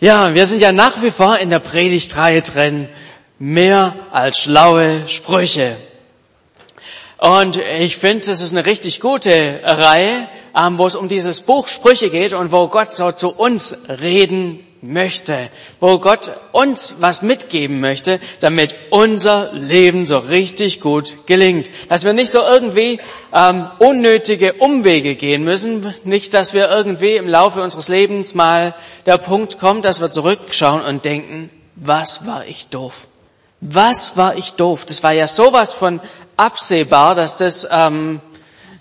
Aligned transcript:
Ja, 0.00 0.34
wir 0.34 0.46
sind 0.46 0.60
ja 0.60 0.72
nach 0.72 1.02
wie 1.02 1.12
vor 1.12 1.38
in 1.38 1.50
der 1.50 1.60
Predigtreihe 1.60 2.42
drin. 2.42 2.88
Mehr 3.38 3.94
als 4.10 4.38
schlaue 4.38 5.08
Sprüche. 5.08 5.76
Und 7.18 7.56
ich 7.56 7.96
finde, 7.96 8.26
das 8.26 8.40
ist 8.40 8.52
eine 8.52 8.66
richtig 8.66 9.00
gute 9.00 9.60
Reihe, 9.62 10.28
ähm, 10.58 10.78
wo 10.78 10.86
es 10.86 10.96
um 10.96 11.08
dieses 11.08 11.42
Buch 11.42 11.68
Sprüche 11.68 12.10
geht 12.10 12.32
und 12.32 12.50
wo 12.50 12.66
Gott 12.66 12.92
so 12.92 13.12
zu 13.12 13.30
uns 13.30 13.88
reden 13.88 14.66
möchte, 14.92 15.48
wo 15.80 15.98
Gott 15.98 16.32
uns 16.52 16.96
was 16.98 17.22
mitgeben 17.22 17.80
möchte, 17.80 18.20
damit 18.40 18.74
unser 18.90 19.52
Leben 19.52 20.04
so 20.04 20.18
richtig 20.18 20.80
gut 20.80 21.26
gelingt. 21.26 21.70
Dass 21.88 22.04
wir 22.04 22.12
nicht 22.12 22.30
so 22.30 22.40
irgendwie 22.40 23.00
ähm, 23.32 23.66
unnötige 23.78 24.52
Umwege 24.54 25.14
gehen 25.14 25.42
müssen, 25.42 25.94
nicht, 26.04 26.34
dass 26.34 26.52
wir 26.52 26.68
irgendwie 26.68 27.16
im 27.16 27.28
Laufe 27.28 27.62
unseres 27.62 27.88
Lebens 27.88 28.34
mal 28.34 28.74
der 29.06 29.18
Punkt 29.18 29.58
kommt, 29.58 29.84
dass 29.84 30.00
wir 30.00 30.10
zurückschauen 30.10 30.82
und 30.82 31.04
denken, 31.04 31.50
was 31.76 32.26
war 32.26 32.46
ich 32.46 32.68
doof? 32.68 33.06
Was 33.60 34.16
war 34.16 34.36
ich 34.36 34.52
doof? 34.52 34.84
Das 34.84 35.02
war 35.02 35.12
ja 35.12 35.26
sowas 35.26 35.72
von 35.72 36.00
absehbar, 36.36 37.14
dass 37.14 37.38
das 37.38 37.66
ähm, 37.72 38.20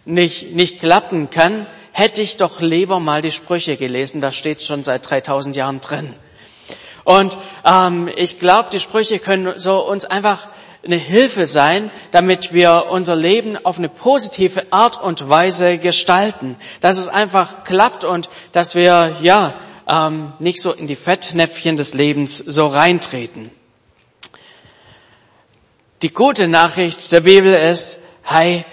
nicht, 0.06 0.54
nicht 0.54 0.80
klappen 0.80 1.30
kann 1.30 1.66
hätte 1.94 2.22
ich 2.22 2.38
doch 2.38 2.60
lieber 2.60 3.00
mal 3.00 3.22
die 3.22 3.32
Sprüche 3.32 3.78
gelesen, 3.78 4.20
da 4.20 4.32
steht 4.32 4.62
schon 4.62 4.84
seit 4.84 5.10
3000 5.10 5.56
Jahren 5.56 5.80
drin. 5.80 6.14
Und 7.06 7.38
ähm, 7.66 8.10
ich 8.16 8.40
glaube, 8.40 8.70
die 8.72 8.80
Sprüche 8.80 9.20
können 9.20 9.54
so 9.58 9.88
uns 9.88 10.04
einfach 10.04 10.50
eine 10.84 10.96
Hilfe 10.98 11.48
sein, 11.48 11.92
damit 12.12 12.52
wir 12.52 12.88
unser 12.90 13.16
Leben 13.16 13.64
auf 13.64 13.78
eine 13.78 13.90
positive 13.90 14.66
Art 14.72 15.02
und 15.02 15.30
Weise 15.30 15.78
gestalten, 15.78 16.58
dass 16.82 16.98
es 16.98 17.08
einfach 17.08 17.64
klappt 17.64 18.04
und 18.04 18.30
dass 18.52 18.76
wir 18.76 19.18
ja 19.22 19.54
ähm, 19.88 20.34
nicht 20.40 20.62
so 20.62 20.74
in 20.74 20.88
die 20.88 20.96
Fettnäpfchen 20.96 21.78
des 21.78 21.94
Lebens 21.94 22.38
so 22.38 22.68
reintreten. 22.68 23.52
Die 26.02 26.12
gute 26.12 26.50
Nachricht 26.50 27.12
der 27.14 27.22
Bibel 27.22 27.54
ist, 27.54 28.00
hey, 28.24 28.66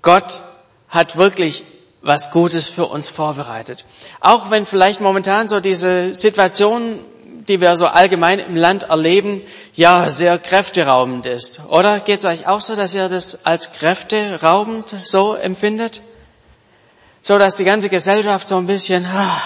Gott 0.00 0.40
hat 0.88 1.16
wirklich 1.16 1.64
was 2.04 2.30
Gutes 2.30 2.68
für 2.68 2.84
uns 2.86 3.08
vorbereitet. 3.08 3.84
Auch 4.20 4.50
wenn 4.50 4.66
vielleicht 4.66 5.00
momentan 5.00 5.48
so 5.48 5.58
diese 5.58 6.14
Situation, 6.14 7.00
die 7.48 7.60
wir 7.60 7.76
so 7.76 7.86
allgemein 7.86 8.38
im 8.38 8.56
Land 8.56 8.84
erleben, 8.84 9.40
ja 9.74 10.08
sehr 10.08 10.38
kräfteraubend 10.38 11.26
ist. 11.26 11.62
Oder 11.68 12.00
geht 12.00 12.18
es 12.18 12.24
euch 12.26 12.46
auch 12.46 12.60
so, 12.60 12.76
dass 12.76 12.94
ihr 12.94 13.08
das 13.08 13.46
als 13.46 13.72
kräfteraubend 13.72 14.94
so 15.04 15.34
empfindet? 15.34 16.02
So 17.22 17.38
dass 17.38 17.56
die 17.56 17.64
ganze 17.64 17.88
Gesellschaft 17.88 18.48
so 18.48 18.58
ein 18.58 18.66
bisschen 18.66 19.06
ah, 19.06 19.40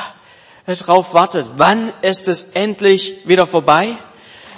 drauf 0.75 1.15
wartet. 1.15 1.47
Wann 1.57 1.93
ist 2.03 2.27
es 2.27 2.53
endlich 2.55 3.15
wieder 3.25 3.47
vorbei? 3.47 3.97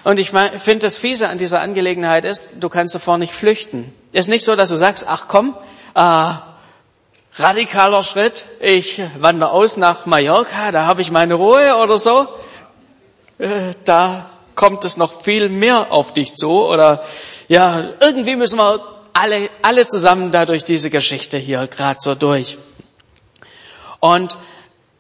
Und 0.04 0.18
ich 0.18 0.30
finde, 0.30 0.78
das 0.78 0.96
Fiese 0.96 1.28
an 1.28 1.36
dieser 1.36 1.60
Angelegenheit 1.60 2.24
ist, 2.24 2.48
du 2.58 2.70
kannst 2.70 2.94
davor 2.94 3.18
nicht 3.18 3.34
flüchten. 3.34 3.92
Ist 4.12 4.30
nicht 4.30 4.46
so, 4.46 4.56
dass 4.56 4.70
du 4.70 4.76
sagst, 4.76 5.04
ach 5.06 5.26
komm, 5.28 5.54
äh, 5.94 6.32
radikaler 7.34 8.02
Schritt, 8.02 8.46
ich 8.60 9.00
wandere 9.18 9.50
aus 9.50 9.76
nach 9.76 10.06
Mallorca, 10.06 10.72
da 10.72 10.86
habe 10.86 11.02
ich 11.02 11.10
meine 11.10 11.34
Ruhe 11.34 11.76
oder 11.76 11.98
so. 11.98 12.26
Äh, 13.38 13.72
da 13.84 14.30
kommt 14.54 14.84
es 14.84 14.96
noch 14.96 15.22
viel 15.22 15.48
mehr 15.48 15.92
auf 15.92 16.12
dich 16.12 16.34
zu 16.34 16.50
oder 16.50 17.04
ja, 17.48 17.90
irgendwie 18.00 18.36
müssen 18.36 18.58
wir 18.58 18.80
alle, 19.12 19.48
alle 19.62 19.86
zusammen 19.86 20.30
da 20.30 20.46
durch 20.46 20.64
diese 20.64 20.90
Geschichte 20.90 21.38
hier 21.38 21.66
gerade 21.66 21.98
so 22.00 22.14
durch. 22.14 22.58
Und 24.00 24.38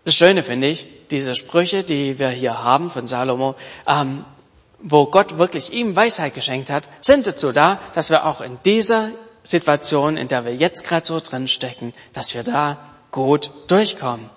das 0.04 0.14
Schöne 0.14 0.42
finde 0.42 0.68
ich, 0.68 0.86
diese 1.10 1.36
Sprüche, 1.36 1.84
die 1.84 2.18
wir 2.18 2.28
hier 2.28 2.62
haben 2.62 2.90
von 2.90 3.06
Salomo, 3.06 3.56
ähm, 3.86 4.24
wo 4.82 5.06
Gott 5.06 5.38
wirklich 5.38 5.72
ihm 5.72 5.94
Weisheit 5.94 6.34
geschenkt 6.34 6.70
hat, 6.70 6.88
sind 7.00 7.26
dazu 7.26 7.52
da, 7.52 7.78
dass 7.94 8.10
wir 8.10 8.24
auch 8.26 8.40
in 8.40 8.58
dieser 8.64 9.10
Situation, 9.42 10.16
in 10.16 10.28
der 10.28 10.44
wir 10.44 10.54
jetzt 10.54 10.84
gerade 10.84 11.06
so 11.06 11.20
drin 11.20 11.48
stecken, 11.48 11.92
dass 12.12 12.34
wir 12.34 12.42
da 12.42 12.78
gut 13.10 13.50
durchkommen. 13.68 14.28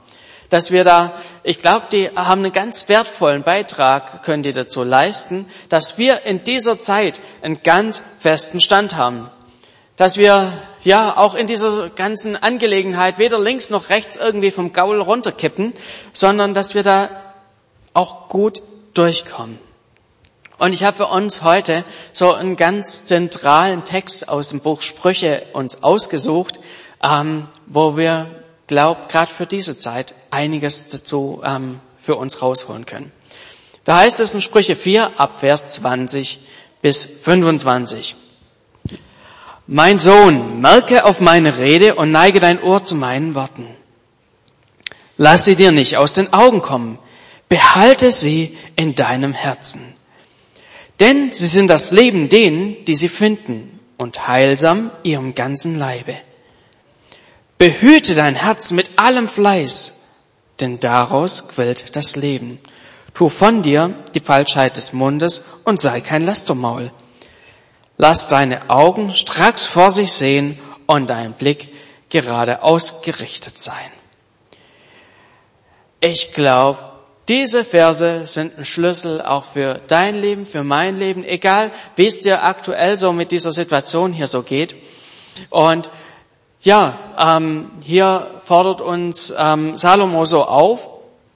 Dass 0.50 0.72
wir 0.72 0.84
da, 0.84 1.14
ich 1.44 1.62
glaube, 1.62 1.88
die 1.92 2.10
haben 2.16 2.44
einen 2.44 2.52
ganz 2.54 2.88
wertvollen 2.88 3.44
Beitrag, 3.44 4.24
können 4.24 4.44
die 4.44 4.54
dazu 4.54 4.84
leisten, 4.84 5.50
dass 5.70 5.98
wir 5.98 6.26
in 6.26 6.44
dieser 6.44 6.80
Zeit 6.80 7.22
einen 7.42 7.64
ganz 7.64 8.04
festen 8.22 8.62
Stand 8.62 8.96
haben. 8.96 9.30
Dass 9.96 10.18
wir 10.18 10.54
ja 10.84 11.18
auch 11.18 11.34
in 11.36 11.48
dieser 11.48 11.90
ganzen 11.90 12.36
Angelegenheit 12.36 13.18
weder 13.18 13.40
links 13.40 13.70
noch 13.70 13.90
rechts 13.90 14.16
irgendwie 14.18 14.52
vom 14.52 14.74
Gaul 14.74 15.02
runterkippen, 15.02 15.74
sondern 16.14 16.54
dass 16.54 16.76
wir 16.76 16.84
da 16.84 17.10
auch 17.94 18.28
gut 18.30 18.62
durchkommen. 18.94 19.58
Und 20.64 20.72
ich 20.72 20.86
habe 20.86 20.96
für 20.96 21.08
uns 21.08 21.44
heute 21.44 21.84
so 22.14 22.32
einen 22.32 22.56
ganz 22.56 23.04
zentralen 23.04 23.84
Text 23.84 24.30
aus 24.30 24.48
dem 24.48 24.62
Buch 24.62 24.82
Sprüche 24.82 25.44
uns 25.52 25.84
ausgesucht, 25.84 26.62
ähm, 27.04 27.44
wo 27.66 27.98
wir, 27.98 28.28
glaub, 28.68 29.10
gerade 29.10 29.30
für 29.30 29.46
diese 29.46 29.76
Zeit 29.76 30.14
einiges 30.32 30.88
dazu 30.88 31.42
ähm, 31.44 31.82
für 31.98 32.16
uns 32.16 32.42
rausholen 32.42 32.86
können. 32.86 33.12
Da 33.84 33.98
heißt 33.98 34.22
es 34.22 34.36
in 34.36 34.40
Sprüche 34.40 34.78
4 34.78 35.20
ab 35.20 35.38
Vers 35.42 35.68
20 35.68 36.40
bis 36.82 37.04
25. 37.04 38.16
Mein 39.68 40.00
Sohn, 40.00 40.62
merke 40.62 41.04
auf 41.04 41.20
meine 41.20 41.58
Rede 41.58 41.96
und 41.96 42.14
neige 42.14 42.40
dein 42.40 42.64
Ohr 42.64 42.82
zu 42.82 42.96
meinen 42.96 43.36
Worten. 43.36 43.68
Lass 45.18 45.44
sie 45.44 45.58
dir 45.58 45.74
nicht 45.74 45.98
aus 45.98 46.14
den 46.14 46.32
Augen 46.32 46.62
kommen. 46.62 47.00
Behalte 47.50 48.14
sie 48.14 48.58
in 48.78 48.96
deinem 48.96 49.34
Herzen 49.34 49.93
denn 51.00 51.32
sie 51.32 51.48
sind 51.48 51.68
das 51.68 51.92
Leben 51.92 52.30
denen, 52.30 52.86
die 52.86 52.96
sie 52.96 53.10
finden 53.10 53.80
und 53.98 54.28
heilsam 54.28 54.92
ihrem 55.04 55.36
ganzen 55.36 55.78
Leibe. 55.78 56.16
Behüte 57.58 58.16
dein 58.16 58.36
Herz 58.36 58.72
mit 58.72 58.92
allem 58.98 59.28
Fleiß, 59.28 60.20
denn 60.60 60.80
daraus 60.80 61.48
quillt 61.48 61.96
das 61.96 62.16
Leben. 62.16 62.60
Tu 63.14 63.30
von 63.30 63.62
dir 63.62 63.94
die 64.16 64.20
Falschheit 64.20 64.76
des 64.76 64.92
Mundes 64.94 65.44
und 65.64 65.80
sei 65.80 66.02
kein 66.02 66.26
Lastermaul. 66.26 66.92
Lass 67.98 68.28
deine 68.28 68.70
Augen 68.70 69.16
stracks 69.16 69.66
vor 69.66 69.92
sich 69.92 70.12
sehen 70.12 70.60
und 70.88 71.08
dein 71.08 71.34
Blick 71.34 71.70
geradeaus 72.10 73.02
gerichtet 73.02 73.58
sein. 73.58 73.92
Ich 76.00 76.34
glaube, 76.34 76.93
diese 77.28 77.64
Verse 77.64 78.26
sind 78.26 78.58
ein 78.58 78.66
Schlüssel 78.66 79.22
auch 79.22 79.46
für 79.46 79.80
dein 79.88 80.16
Leben, 80.16 80.46
für 80.46 80.64
mein 80.64 81.00
Leben, 81.00 81.24
egal 81.24 81.72
wie 81.96 82.06
es 82.06 82.22
dir 82.22 82.44
aktuell 82.44 82.98
so 82.98 83.14
mit 83.14 83.32
dieser 83.32 83.52
Situation 83.52 84.12
hier 84.12 84.28
so 84.28 84.44
geht. 84.44 84.76
Und 85.50 85.90
ja, 86.62 86.98
ähm, 87.18 87.72
hier 87.82 88.28
fordert 88.42 88.82
uns 88.82 89.34
ähm, 89.38 89.78
Salomo 89.78 90.26
so 90.26 90.44
auf, 90.44 90.90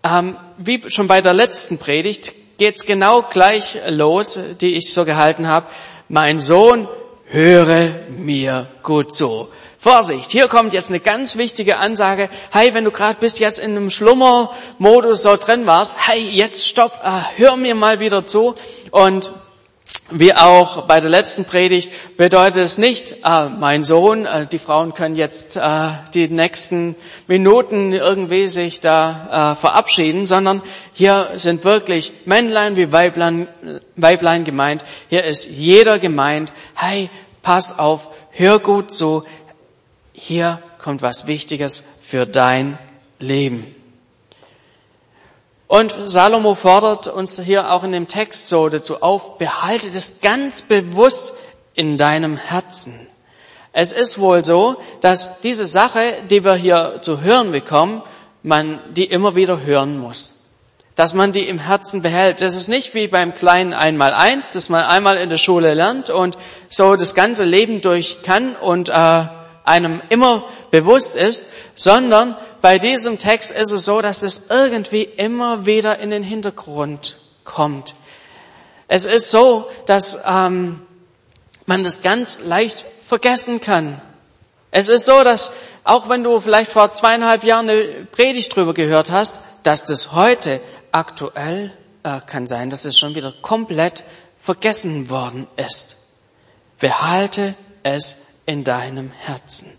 ähm, 0.03 0.35
wie 0.57 0.83
schon 0.89 1.07
bei 1.07 1.21
der 1.21 1.33
letzten 1.33 1.77
Predigt 1.77 2.33
geht's 2.57 2.85
genau 2.85 3.21
gleich 3.21 3.77
los, 3.87 4.39
die 4.59 4.75
ich 4.75 4.93
so 4.93 5.05
gehalten 5.05 5.47
habe. 5.47 5.67
Mein 6.09 6.39
Sohn, 6.39 6.87
höre 7.29 7.89
mir 8.09 8.67
gut 8.83 9.13
zu. 9.13 9.47
Vorsicht, 9.79 10.31
hier 10.31 10.47
kommt 10.47 10.73
jetzt 10.73 10.89
eine 10.89 10.99
ganz 10.99 11.37
wichtige 11.37 11.77
Ansage. 11.77 12.29
Hey, 12.51 12.73
wenn 12.73 12.83
du 12.83 12.91
gerade 12.91 13.19
bist 13.19 13.39
jetzt 13.39 13.59
in 13.59 13.71
einem 13.71 13.91
Schlummermodus 13.91 15.21
so 15.21 15.35
drin 15.35 15.67
warst, 15.67 15.95
hey, 15.99 16.27
jetzt 16.29 16.67
stopp, 16.67 16.99
äh, 17.03 17.39
hör 17.39 17.55
mir 17.57 17.75
mal 17.75 17.99
wieder 17.99 18.25
zu. 18.25 18.55
Und 18.89 19.31
wie 20.09 20.33
auch 20.33 20.87
bei 20.87 20.99
der 20.99 21.09
letzten 21.09 21.45
Predigt 21.45 21.91
bedeutet 22.17 22.57
es 22.57 22.77
nicht, 22.77 23.17
äh, 23.23 23.49
mein 23.49 23.83
Sohn, 23.83 24.25
äh, 24.25 24.47
die 24.47 24.57
Frauen 24.57 24.93
können 24.93 25.15
jetzt 25.15 25.57
äh, 25.57 25.89
die 26.13 26.27
nächsten 26.27 26.95
Minuten 27.27 27.93
irgendwie 27.93 28.47
sich 28.47 28.79
da 28.79 29.53
äh, 29.53 29.59
verabschieden, 29.59 30.25
sondern 30.25 30.63
hier 30.93 31.29
sind 31.35 31.63
wirklich 31.65 32.13
Männlein 32.25 32.77
wie 32.77 32.91
Weiblein, 32.91 33.47
Weiblein 33.95 34.43
gemeint. 34.43 34.83
Hier 35.09 35.23
ist 35.23 35.49
jeder 35.49 35.99
gemeint. 35.99 36.51
Hey, 36.73 37.09
pass 37.43 37.77
auf, 37.77 38.07
hör 38.31 38.59
gut 38.59 38.93
zu, 38.93 39.23
hier 40.19 40.61
kommt 40.79 41.03
was 41.03 41.27
Wichtiges 41.27 41.83
für 42.01 42.25
dein 42.25 42.79
Leben. 43.19 43.73
Und 45.67 45.93
Salomo 46.05 46.55
fordert 46.55 47.07
uns 47.07 47.39
hier 47.39 47.71
auch 47.71 47.83
in 47.83 47.91
dem 47.91 48.07
Text 48.07 48.49
so 48.49 48.67
dazu 48.67 49.01
auf, 49.01 49.37
behalte 49.37 49.91
das 49.91 50.21
ganz 50.21 50.63
bewusst 50.63 51.33
in 51.75 51.97
deinem 51.97 52.35
Herzen. 52.35 53.07
Es 53.73 53.91
ist 53.91 54.17
wohl 54.17 54.43
so, 54.43 54.77
dass 55.01 55.41
diese 55.41 55.65
Sache, 55.65 56.23
die 56.29 56.43
wir 56.43 56.55
hier 56.55 56.97
zu 57.01 57.21
hören 57.21 57.51
bekommen, 57.51 58.01
man 58.41 58.79
die 58.93 59.05
immer 59.05 59.35
wieder 59.35 59.61
hören 59.61 59.99
muss. 59.99 60.35
Dass 60.95 61.13
man 61.13 61.31
die 61.31 61.47
im 61.47 61.59
Herzen 61.59 62.01
behält. 62.01 62.41
Das 62.41 62.55
ist 62.55 62.69
nicht 62.69 62.95
wie 62.95 63.07
beim 63.07 63.35
kleinen 63.35 63.73
Einmaleins, 63.73 64.49
das 64.49 64.69
man 64.69 64.83
einmal 64.83 65.17
in 65.17 65.29
der 65.29 65.37
Schule 65.37 65.75
lernt 65.75 66.09
und 66.09 66.39
so 66.69 66.95
das 66.95 67.13
ganze 67.13 67.43
Leben 67.43 67.81
durch 67.81 68.23
kann 68.23 68.55
und 68.55 68.89
äh, 68.89 69.25
einem 69.67 70.01
immer 70.09 70.43
bewusst 70.71 71.15
ist, 71.15 71.45
sondern 71.75 72.35
bei 72.61 72.79
diesem 72.79 73.19
Text 73.19 73.51
ist 73.51 73.71
es 73.71 73.85
so, 73.85 74.01
dass 74.01 74.23
es 74.23 74.49
irgendwie 74.49 75.03
immer 75.03 75.65
wieder 75.65 75.99
in 75.99 76.09
den 76.09 76.23
Hintergrund 76.23 77.17
kommt. 77.43 77.95
Es 78.87 79.05
ist 79.05 79.31
so, 79.31 79.69
dass 79.85 80.19
ähm, 80.25 80.81
man 81.65 81.83
das 81.83 82.01
ganz 82.01 82.39
leicht 82.43 82.85
vergessen 83.05 83.61
kann. 83.61 84.01
Es 84.71 84.89
ist 84.89 85.05
so, 85.05 85.23
dass 85.23 85.51
auch 85.83 86.09
wenn 86.09 86.23
du 86.23 86.39
vielleicht 86.39 86.71
vor 86.71 86.93
zweieinhalb 86.93 87.43
Jahren 87.43 87.69
eine 87.69 88.05
Predigt 88.11 88.55
drüber 88.55 88.73
gehört 88.73 89.11
hast, 89.11 89.37
dass 89.63 89.85
das 89.85 90.13
heute 90.13 90.59
aktuell 90.91 91.71
äh, 92.03 92.19
kann 92.25 92.47
sein, 92.47 92.69
dass 92.69 92.85
es 92.85 92.97
schon 92.97 93.15
wieder 93.15 93.33
komplett 93.41 94.03
vergessen 94.39 95.09
worden 95.09 95.47
ist. 95.57 95.97
Behalte 96.79 97.55
es 97.83 98.26
in 98.47 98.63
deinem 98.63 99.11
Herzen. 99.11 99.71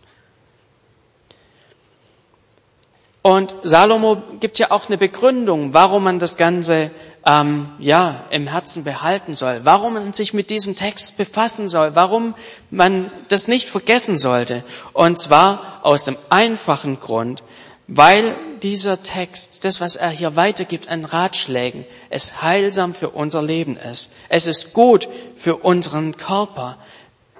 Und 3.22 3.52
Salomo 3.64 4.22
gibt 4.38 4.60
ja 4.60 4.70
auch 4.70 4.86
eine 4.86 4.96
Begründung, 4.96 5.74
warum 5.74 6.04
man 6.04 6.20
das 6.20 6.36
Ganze 6.36 6.92
ähm, 7.26 7.68
ja 7.78 8.24
im 8.30 8.46
Herzen 8.46 8.84
behalten 8.84 9.34
soll, 9.34 9.60
warum 9.64 9.94
man 9.94 10.12
sich 10.12 10.32
mit 10.32 10.50
diesem 10.50 10.76
Text 10.76 11.16
befassen 11.16 11.68
soll, 11.68 11.94
warum 11.94 12.34
man 12.70 13.10
das 13.28 13.48
nicht 13.48 13.68
vergessen 13.68 14.16
sollte. 14.16 14.62
Und 14.92 15.18
zwar 15.18 15.80
aus 15.82 16.04
dem 16.04 16.16
einfachen 16.30 17.00
Grund, 17.00 17.42
weil 17.86 18.36
dieser 18.62 19.02
Text, 19.02 19.64
das, 19.64 19.80
was 19.80 19.96
er 19.96 20.10
hier 20.10 20.36
weitergibt 20.36 20.88
an 20.88 21.04
Ratschlägen, 21.04 21.86
es 22.10 22.42
heilsam 22.42 22.94
für 22.94 23.10
unser 23.10 23.42
Leben 23.42 23.76
ist. 23.76 24.12
Es 24.28 24.46
ist 24.46 24.74
gut 24.74 25.08
für 25.36 25.56
unseren 25.56 26.16
Körper. 26.16 26.78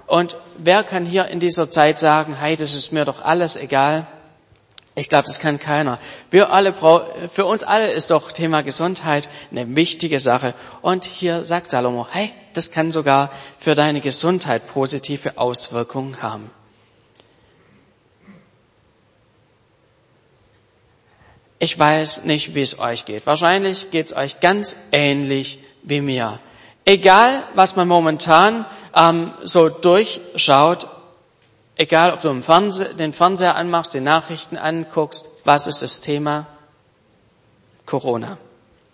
Und 0.09 0.39
wer 0.57 0.85
kann 0.85 1.05
hier 1.05 1.29
in 1.29 1.39
dieser 1.39 1.69
Zeit 1.71 1.99
sagen, 1.99 2.35
hey, 2.35 2.57
das 2.57 2.75
ist 2.75 2.93
mir 2.93 3.05
doch 3.05 3.21
alles 3.23 3.57
egal? 3.57 4.07
Ich 4.95 5.11
glaube, 5.11 5.27
das 5.27 5.39
kann 5.39 5.61
keiner. 5.61 6.01
Wir 6.31 6.51
alle, 6.51 6.75
für 7.31 7.45
uns 7.45 7.63
alle 7.63 7.93
ist 7.93 8.11
doch 8.11 8.33
Thema 8.33 8.63
Gesundheit 8.63 9.29
eine 9.51 9.77
wichtige 9.77 10.19
Sache. 10.19 10.55
Und 10.81 11.05
hier 11.05 11.45
sagt 11.45 11.71
Salomo, 11.71 12.07
hey, 12.11 12.33
das 12.55 12.71
kann 12.71 12.91
sogar 12.91 13.31
für 13.59 13.75
deine 13.75 14.01
Gesundheit 14.01 14.67
positive 14.67 15.37
Auswirkungen 15.37 16.23
haben. 16.23 16.51
Ich 21.59 21.79
weiß 21.79 22.25
nicht, 22.25 22.55
wie 22.55 22.63
es 22.63 22.79
euch 22.79 23.05
geht. 23.05 23.27
Wahrscheinlich 23.27 23.91
geht 23.91 24.07
es 24.07 24.17
euch 24.17 24.41
ganz 24.41 24.79
ähnlich 24.91 25.59
wie 25.83 26.01
mir. 26.01 26.41
Egal, 26.85 27.43
was 27.55 27.77
man 27.77 27.87
momentan 27.87 28.65
ähm, 28.95 29.33
so 29.45 29.69
durchschaut, 29.69 30.89
Egal, 31.81 32.13
ob 32.13 32.21
du 32.23 32.35
den 32.99 33.13
Fernseher 33.13 33.55
anmachst, 33.55 33.95
die 33.95 34.01
Nachrichten 34.01 34.59
anguckst, 34.59 35.29
was 35.45 35.69
ist 35.69 35.81
das 35.81 36.01
Thema? 36.01 36.47
Corona. 37.87 38.37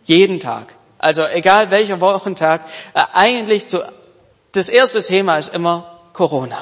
Jeden 0.04 0.38
Tag. 0.38 0.74
Also 0.98 1.26
egal 1.26 1.70
welcher 1.70 2.02
Wochentag, 2.02 2.60
äh, 2.92 3.02
eigentlich 3.14 3.66
zu, 3.66 3.82
das 4.52 4.68
erste 4.68 5.02
Thema 5.02 5.38
ist 5.38 5.54
immer 5.54 5.98
Corona. 6.12 6.58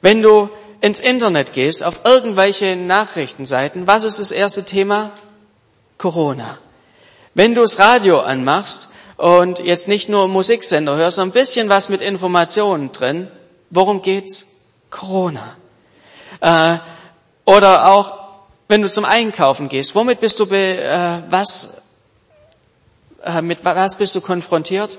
Wenn 0.00 0.22
du 0.22 0.48
ins 0.80 1.00
Internet 1.00 1.52
gehst, 1.52 1.82
auf 1.82 2.04
irgendwelche 2.04 2.76
Nachrichtenseiten, 2.76 3.88
was 3.88 4.04
ist 4.04 4.20
das 4.20 4.30
erste 4.30 4.64
Thema? 4.64 5.10
Corona. 5.98 6.58
Wenn 7.34 7.56
du 7.56 7.62
das 7.62 7.80
Radio 7.80 8.20
anmachst 8.20 8.90
und 9.16 9.58
jetzt 9.60 9.88
nicht 9.88 10.08
nur 10.08 10.28
Musiksender 10.28 10.96
hörst, 10.96 11.16
sondern 11.16 11.30
ein 11.30 11.40
bisschen 11.40 11.68
was 11.68 11.88
mit 11.88 12.00
Informationen 12.00 12.92
drin, 12.92 13.28
worum 13.70 14.02
geht's? 14.02 14.46
Corona. 14.90 15.56
Äh, 16.40 16.78
oder 17.44 17.92
auch, 17.92 18.18
wenn 18.68 18.82
du 18.82 18.90
zum 18.90 19.04
Einkaufen 19.04 19.68
gehst, 19.68 19.94
womit 19.94 20.20
bist 20.20 20.40
du, 20.40 20.44
äh, 20.44 21.22
was, 21.28 21.82
äh, 23.22 23.42
mit 23.42 23.64
was 23.64 23.96
bist 23.96 24.14
du 24.14 24.20
konfrontiert? 24.20 24.98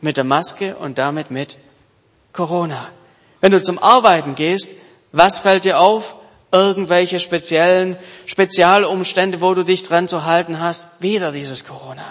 Mit 0.00 0.16
der 0.16 0.24
Maske 0.24 0.76
und 0.76 0.98
damit 0.98 1.30
mit 1.30 1.58
Corona. 2.32 2.88
Wenn 3.40 3.52
du 3.52 3.62
zum 3.62 3.78
Arbeiten 3.78 4.34
gehst, 4.34 4.74
was 5.12 5.38
fällt 5.38 5.64
dir 5.64 5.78
auf? 5.78 6.14
Irgendwelche 6.50 7.18
speziellen 7.18 7.96
Spezialumstände, 8.26 9.40
wo 9.40 9.54
du 9.54 9.62
dich 9.62 9.82
dran 9.84 10.08
zu 10.08 10.24
halten 10.24 10.60
hast? 10.60 11.00
Wieder 11.00 11.32
dieses 11.32 11.64
Corona. 11.64 12.04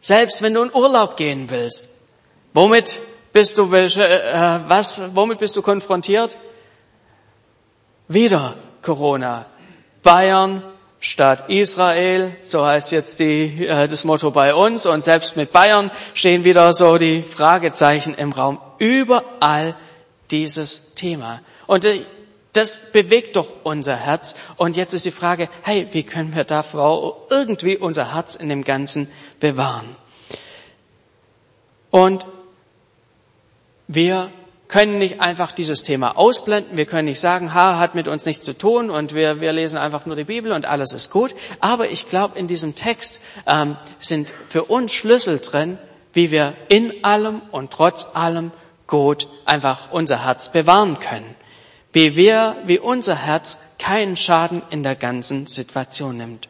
Selbst 0.00 0.42
wenn 0.42 0.54
du 0.54 0.62
in 0.62 0.72
Urlaub 0.72 1.16
gehen 1.16 1.50
willst, 1.50 1.88
womit 2.54 2.98
bist 3.32 3.58
du 3.58 3.70
welche, 3.70 4.06
äh, 4.08 4.60
was, 4.68 5.14
womit 5.14 5.38
bist 5.38 5.56
du 5.56 5.62
konfrontiert? 5.62 6.36
Wieder 8.08 8.54
Corona. 8.82 9.46
Bayern 10.02 10.62
statt 11.00 11.48
Israel, 11.48 12.36
so 12.42 12.66
heißt 12.66 12.92
jetzt 12.92 13.18
die, 13.20 13.66
äh, 13.66 13.86
das 13.88 14.04
Motto 14.04 14.30
bei 14.30 14.54
uns. 14.54 14.86
Und 14.86 15.02
selbst 15.02 15.36
mit 15.36 15.52
Bayern 15.52 15.90
stehen 16.14 16.44
wieder 16.44 16.72
so 16.72 16.96
die 16.98 17.22
Fragezeichen 17.22 18.14
im 18.14 18.32
Raum. 18.32 18.60
Überall 18.78 19.76
dieses 20.30 20.94
Thema. 20.94 21.40
Und 21.66 21.84
äh, 21.84 22.04
das 22.52 22.92
bewegt 22.92 23.36
doch 23.36 23.48
unser 23.62 23.94
Herz. 23.94 24.34
Und 24.56 24.76
jetzt 24.76 24.94
ist 24.94 25.04
die 25.04 25.10
Frage, 25.10 25.48
hey, 25.62 25.86
wie 25.92 26.02
können 26.02 26.34
wir 26.34 26.44
da 26.44 26.64
irgendwie 27.30 27.76
unser 27.76 28.14
Herz 28.14 28.34
in 28.34 28.48
dem 28.48 28.64
Ganzen 28.64 29.08
bewahren? 29.40 29.96
Und 31.90 32.26
wir 33.86 34.30
können 34.68 34.98
nicht 34.98 35.20
einfach 35.20 35.52
dieses 35.52 35.82
Thema 35.82 36.16
ausblenden. 36.16 36.76
Wir 36.76 36.84
können 36.84 37.06
nicht 37.06 37.20
sagen, 37.20 37.54
ha, 37.54 37.78
hat 37.78 37.94
mit 37.94 38.06
uns 38.06 38.26
nichts 38.26 38.44
zu 38.44 38.52
tun 38.52 38.90
und 38.90 39.14
wir, 39.14 39.40
wir 39.40 39.52
lesen 39.52 39.78
einfach 39.78 40.04
nur 40.04 40.14
die 40.14 40.24
Bibel 40.24 40.52
und 40.52 40.66
alles 40.66 40.92
ist 40.92 41.10
gut. 41.10 41.34
Aber 41.60 41.88
ich 41.88 42.08
glaube, 42.08 42.38
in 42.38 42.46
diesem 42.46 42.74
Text 42.74 43.20
ähm, 43.46 43.76
sind 43.98 44.32
für 44.48 44.64
uns 44.64 44.92
Schlüssel 44.92 45.38
drin, 45.38 45.78
wie 46.12 46.30
wir 46.30 46.54
in 46.68 47.02
allem 47.02 47.40
und 47.50 47.70
trotz 47.70 48.08
allem 48.14 48.52
gut 48.86 49.28
einfach 49.46 49.90
unser 49.90 50.24
Herz 50.24 50.52
bewahren 50.52 50.98
können. 51.00 51.34
Wie 51.92 52.14
wir, 52.14 52.56
wie 52.66 52.78
unser 52.78 53.16
Herz 53.16 53.58
keinen 53.78 54.16
Schaden 54.16 54.62
in 54.68 54.82
der 54.82 54.94
ganzen 54.94 55.46
Situation 55.46 56.18
nimmt. 56.18 56.48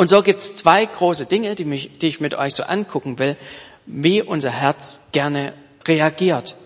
Und 0.00 0.08
so 0.08 0.22
gibt's 0.22 0.54
zwei 0.54 0.86
große 0.86 1.26
Dinge, 1.26 1.54
die, 1.54 1.66
mich, 1.66 1.98
die 1.98 2.06
ich 2.06 2.20
mit 2.20 2.34
euch 2.34 2.54
so 2.54 2.62
angucken 2.62 3.18
will, 3.18 3.36
wie 3.84 4.22
unser 4.22 4.48
Herz 4.48 5.02
gerne 5.12 5.52
reagiert. 5.86 6.56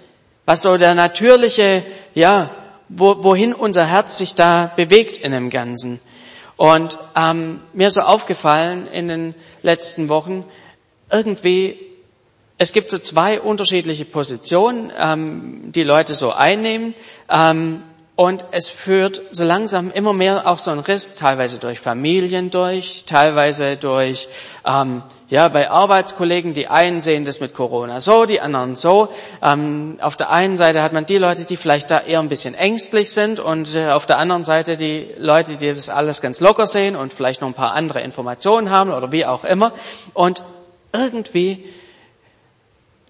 Was 0.47 0.61
so 0.61 0.77
der 0.77 0.95
natürliche, 0.95 1.83
ja, 2.15 2.51
wo, 2.89 3.25
wohin 3.25 3.53
unser 3.53 3.87
Herz 3.87 4.19
sich 4.19 4.37
da 4.37 4.71
bewegt 4.77 5.17
in 5.17 5.33
dem 5.33 5.51
Ganzen. 5.51 5.99
Und 6.55 6.97
ähm, 7.17 7.61
mir 7.73 7.89
ist 7.89 7.95
so 7.95 8.03
aufgefallen 8.03 8.87
in 8.87 9.09
den 9.09 9.35
letzten 9.63 10.09
Wochen, 10.09 10.45
irgendwie, 11.11 11.77
es 12.59 12.73
gibt 12.73 12.89
so 12.89 13.01
zwei 13.01 13.41
unterschiedliche 13.41 14.05
Positionen, 14.05 14.93
ähm, 14.97 15.73
die 15.73 15.83
Leute 15.83 16.15
so 16.15 16.31
einnehmen. 16.31 16.95
Ähm, 17.29 17.83
und 18.17 18.45
es 18.53 18.69
führt 18.69 19.23
so 19.33 19.43
langsam 19.43 19.91
immer 19.91 20.13
mehr 20.13 20.47
auch 20.47 20.61
so 20.61 20.71
ein 20.71 20.79
Riss, 20.79 21.17
teilweise 21.17 21.59
durch 21.59 21.81
Familien 21.81 22.51
durch, 22.51 23.03
teilweise 23.07 23.77
durch, 23.77 24.29
ähm, 24.65 25.03
ja, 25.29 25.49
bei 25.49 25.69
Arbeitskollegen, 25.69 26.55
die 26.55 26.69
einen 26.69 27.01
sehen 27.01 27.25
das 27.25 27.41
mit 27.41 27.55
Corona 27.55 28.01
so, 28.01 28.25
die 28.25 28.41
anderen 28.41 28.77
so. 28.77 29.09
Ähm, 29.43 29.99
auf 30.01 30.17
der 30.17 30.31
einen 30.31 30.57
Seite 30.57 30.81
hat 30.81 30.93
man 30.93 31.07
die 31.07 31.19
Leute, 31.19 31.45
die 31.45 31.57
vielleicht 31.57 31.91
da 31.91 32.03
eher 32.03 32.21
ein 32.21 32.29
bisschen 32.29 32.55
ängstlich 32.55 33.11
sind 33.11 33.41
und 33.41 33.75
äh, 33.75 33.91
auf 33.91 34.07
der 34.07 34.19
anderen 34.19 34.45
Seite 34.45 34.77
die 34.77 35.09
Leute, 35.19 35.57
die 35.57 35.67
das 35.67 35.89
alles 35.89 36.21
ganz 36.21 36.39
locker 36.39 36.67
sehen 36.67 36.95
und 36.95 37.13
vielleicht 37.13 37.41
noch 37.41 37.49
ein 37.49 37.55
paar 37.55 37.73
andere 37.73 38.01
Informationen 38.01 38.71
haben 38.71 38.93
oder 38.93 39.11
wie 39.11 39.27
auch 39.27 39.43
immer. 39.43 39.73
Und 40.13 40.45
irgendwie 40.93 41.65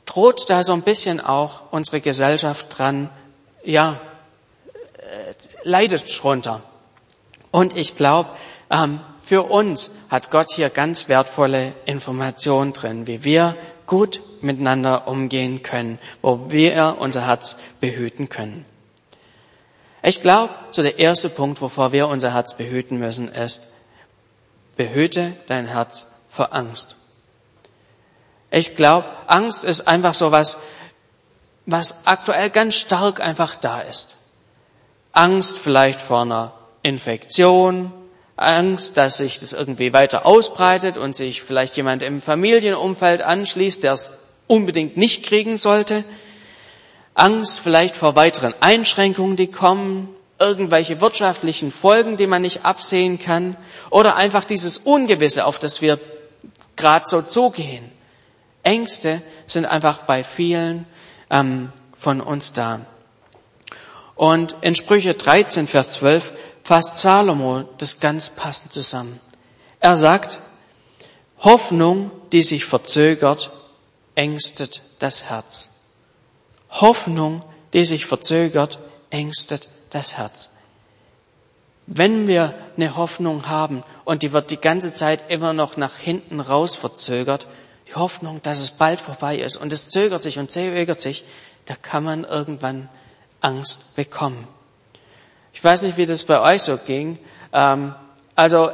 droht 0.06 0.48
da 0.48 0.62
so 0.62 0.72
ein 0.72 0.82
bisschen 0.82 1.20
auch 1.20 1.60
unsere 1.72 2.00
Gesellschaft 2.00 2.78
dran, 2.78 3.10
ja, 3.64 4.00
leidet 5.64 6.22
drunter. 6.22 6.62
Und 7.50 7.76
ich 7.76 7.96
glaube, 7.96 8.30
ähm, 8.70 9.00
für 9.22 9.44
uns 9.44 9.90
hat 10.10 10.30
Gott 10.30 10.50
hier 10.50 10.70
ganz 10.70 11.08
wertvolle 11.08 11.72
Informationen 11.86 12.72
drin, 12.72 13.06
wie 13.06 13.24
wir 13.24 13.56
gut 13.86 14.20
miteinander 14.42 15.08
umgehen 15.08 15.62
können, 15.62 15.98
wo 16.22 16.50
wir 16.50 16.96
unser 16.98 17.26
Herz 17.26 17.56
behüten 17.80 18.28
können. 18.28 18.64
Ich 20.02 20.20
glaube, 20.20 20.52
so 20.70 20.82
der 20.82 20.98
erste 20.98 21.30
Punkt, 21.30 21.62
wovor 21.62 21.92
wir 21.92 22.08
unser 22.08 22.34
Herz 22.34 22.54
behüten 22.54 22.98
müssen, 22.98 23.28
ist, 23.28 23.72
behüte 24.76 25.32
dein 25.46 25.66
Herz 25.66 26.26
vor 26.30 26.52
Angst. 26.52 26.96
Ich 28.50 28.76
glaube, 28.76 29.06
Angst 29.26 29.64
ist 29.64 29.88
einfach 29.88 30.14
so 30.14 30.30
was, 30.30 30.58
was 31.64 32.06
aktuell 32.06 32.50
ganz 32.50 32.74
stark 32.74 33.20
einfach 33.20 33.56
da 33.56 33.80
ist. 33.80 34.23
Angst 35.14 35.58
vielleicht 35.58 36.00
vor 36.00 36.22
einer 36.22 36.52
Infektion, 36.82 37.92
Angst, 38.36 38.96
dass 38.96 39.18
sich 39.18 39.38
das 39.38 39.52
irgendwie 39.52 39.92
weiter 39.92 40.26
ausbreitet 40.26 40.96
und 40.96 41.14
sich 41.14 41.42
vielleicht 41.42 41.76
jemand 41.76 42.02
im 42.02 42.20
Familienumfeld 42.20 43.22
anschließt, 43.22 43.84
der 43.84 43.92
es 43.92 44.12
unbedingt 44.48 44.96
nicht 44.96 45.24
kriegen 45.24 45.56
sollte. 45.56 46.02
Angst 47.14 47.60
vielleicht 47.60 47.94
vor 47.94 48.16
weiteren 48.16 48.54
Einschränkungen, 48.58 49.36
die 49.36 49.46
kommen, 49.46 50.08
irgendwelche 50.40 51.00
wirtschaftlichen 51.00 51.70
Folgen, 51.70 52.16
die 52.16 52.26
man 52.26 52.42
nicht 52.42 52.64
absehen 52.64 53.20
kann, 53.20 53.56
oder 53.90 54.16
einfach 54.16 54.44
dieses 54.44 54.78
Ungewisse, 54.78 55.46
auf 55.46 55.60
das 55.60 55.80
wir 55.80 56.00
gerade 56.74 57.06
so 57.06 57.22
zugehen. 57.22 57.88
Ängste 58.64 59.22
sind 59.46 59.64
einfach 59.64 60.02
bei 60.02 60.24
vielen 60.24 60.86
ähm, 61.30 61.70
von 61.96 62.20
uns 62.20 62.52
da. 62.52 62.80
Und 64.16 64.56
in 64.60 64.74
Sprüche 64.74 65.14
13, 65.14 65.66
Vers 65.66 65.90
12 65.90 66.32
fasst 66.62 67.00
Salomo 67.00 67.64
das 67.78 68.00
ganz 68.00 68.30
passend 68.30 68.72
zusammen. 68.72 69.20
Er 69.80 69.96
sagt, 69.96 70.40
Hoffnung, 71.40 72.10
die 72.32 72.42
sich 72.42 72.64
verzögert, 72.64 73.50
ängstet 74.14 74.82
das 74.98 75.24
Herz. 75.24 75.92
Hoffnung, 76.70 77.44
die 77.72 77.84
sich 77.84 78.06
verzögert, 78.06 78.78
ängstet 79.10 79.68
das 79.90 80.16
Herz. 80.16 80.50
Wenn 81.86 82.26
wir 82.26 82.54
eine 82.76 82.96
Hoffnung 82.96 83.46
haben 83.46 83.82
und 84.04 84.22
die 84.22 84.32
wird 84.32 84.50
die 84.50 84.56
ganze 84.56 84.92
Zeit 84.92 85.20
immer 85.28 85.52
noch 85.52 85.76
nach 85.76 85.98
hinten 85.98 86.40
raus 86.40 86.76
verzögert, 86.76 87.46
die 87.88 87.94
Hoffnung, 87.94 88.40
dass 88.42 88.60
es 88.60 88.70
bald 88.70 89.00
vorbei 89.00 89.36
ist 89.38 89.56
und 89.56 89.72
es 89.72 89.90
zögert 89.90 90.22
sich 90.22 90.38
und 90.38 90.50
zögert 90.50 91.00
sich, 91.00 91.24
da 91.66 91.74
kann 91.74 92.04
man 92.04 92.24
irgendwann 92.24 92.88
Angst 93.44 93.94
bekommen. 93.94 94.48
Ich 95.52 95.62
weiß 95.62 95.82
nicht, 95.82 95.96
wie 95.96 96.06
das 96.06 96.24
bei 96.24 96.40
euch 96.40 96.62
so 96.62 96.76
ging. 96.76 97.18
Ähm, 97.52 97.94
also 98.34 98.70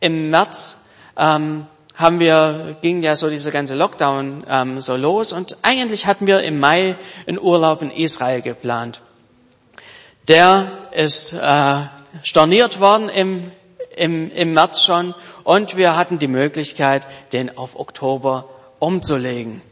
im 0.00 0.30
März 0.30 0.90
ähm, 1.16 1.66
haben 1.94 2.18
wir, 2.18 2.76
ging 2.80 3.02
ja 3.02 3.14
so 3.16 3.30
dieser 3.30 3.50
ganze 3.50 3.74
Lockdown 3.74 4.44
ähm, 4.48 4.80
so 4.80 4.96
los 4.96 5.32
und 5.32 5.58
eigentlich 5.62 6.06
hatten 6.06 6.26
wir 6.26 6.42
im 6.42 6.58
Mai 6.58 6.96
einen 7.26 7.38
Urlaub 7.38 7.82
in 7.82 7.90
Israel 7.90 8.42
geplant. 8.42 9.00
Der 10.28 10.70
ist 10.92 11.32
äh, 11.32 11.76
storniert 12.22 12.80
worden 12.80 13.08
im, 13.08 13.52
im, 13.96 14.32
im 14.32 14.52
März 14.52 14.82
schon 14.82 15.14
und 15.44 15.76
wir 15.76 15.96
hatten 15.96 16.18
die 16.18 16.28
Möglichkeit, 16.28 17.06
den 17.32 17.56
auf 17.56 17.78
Oktober 17.78 18.48
umzulegen. 18.78 19.62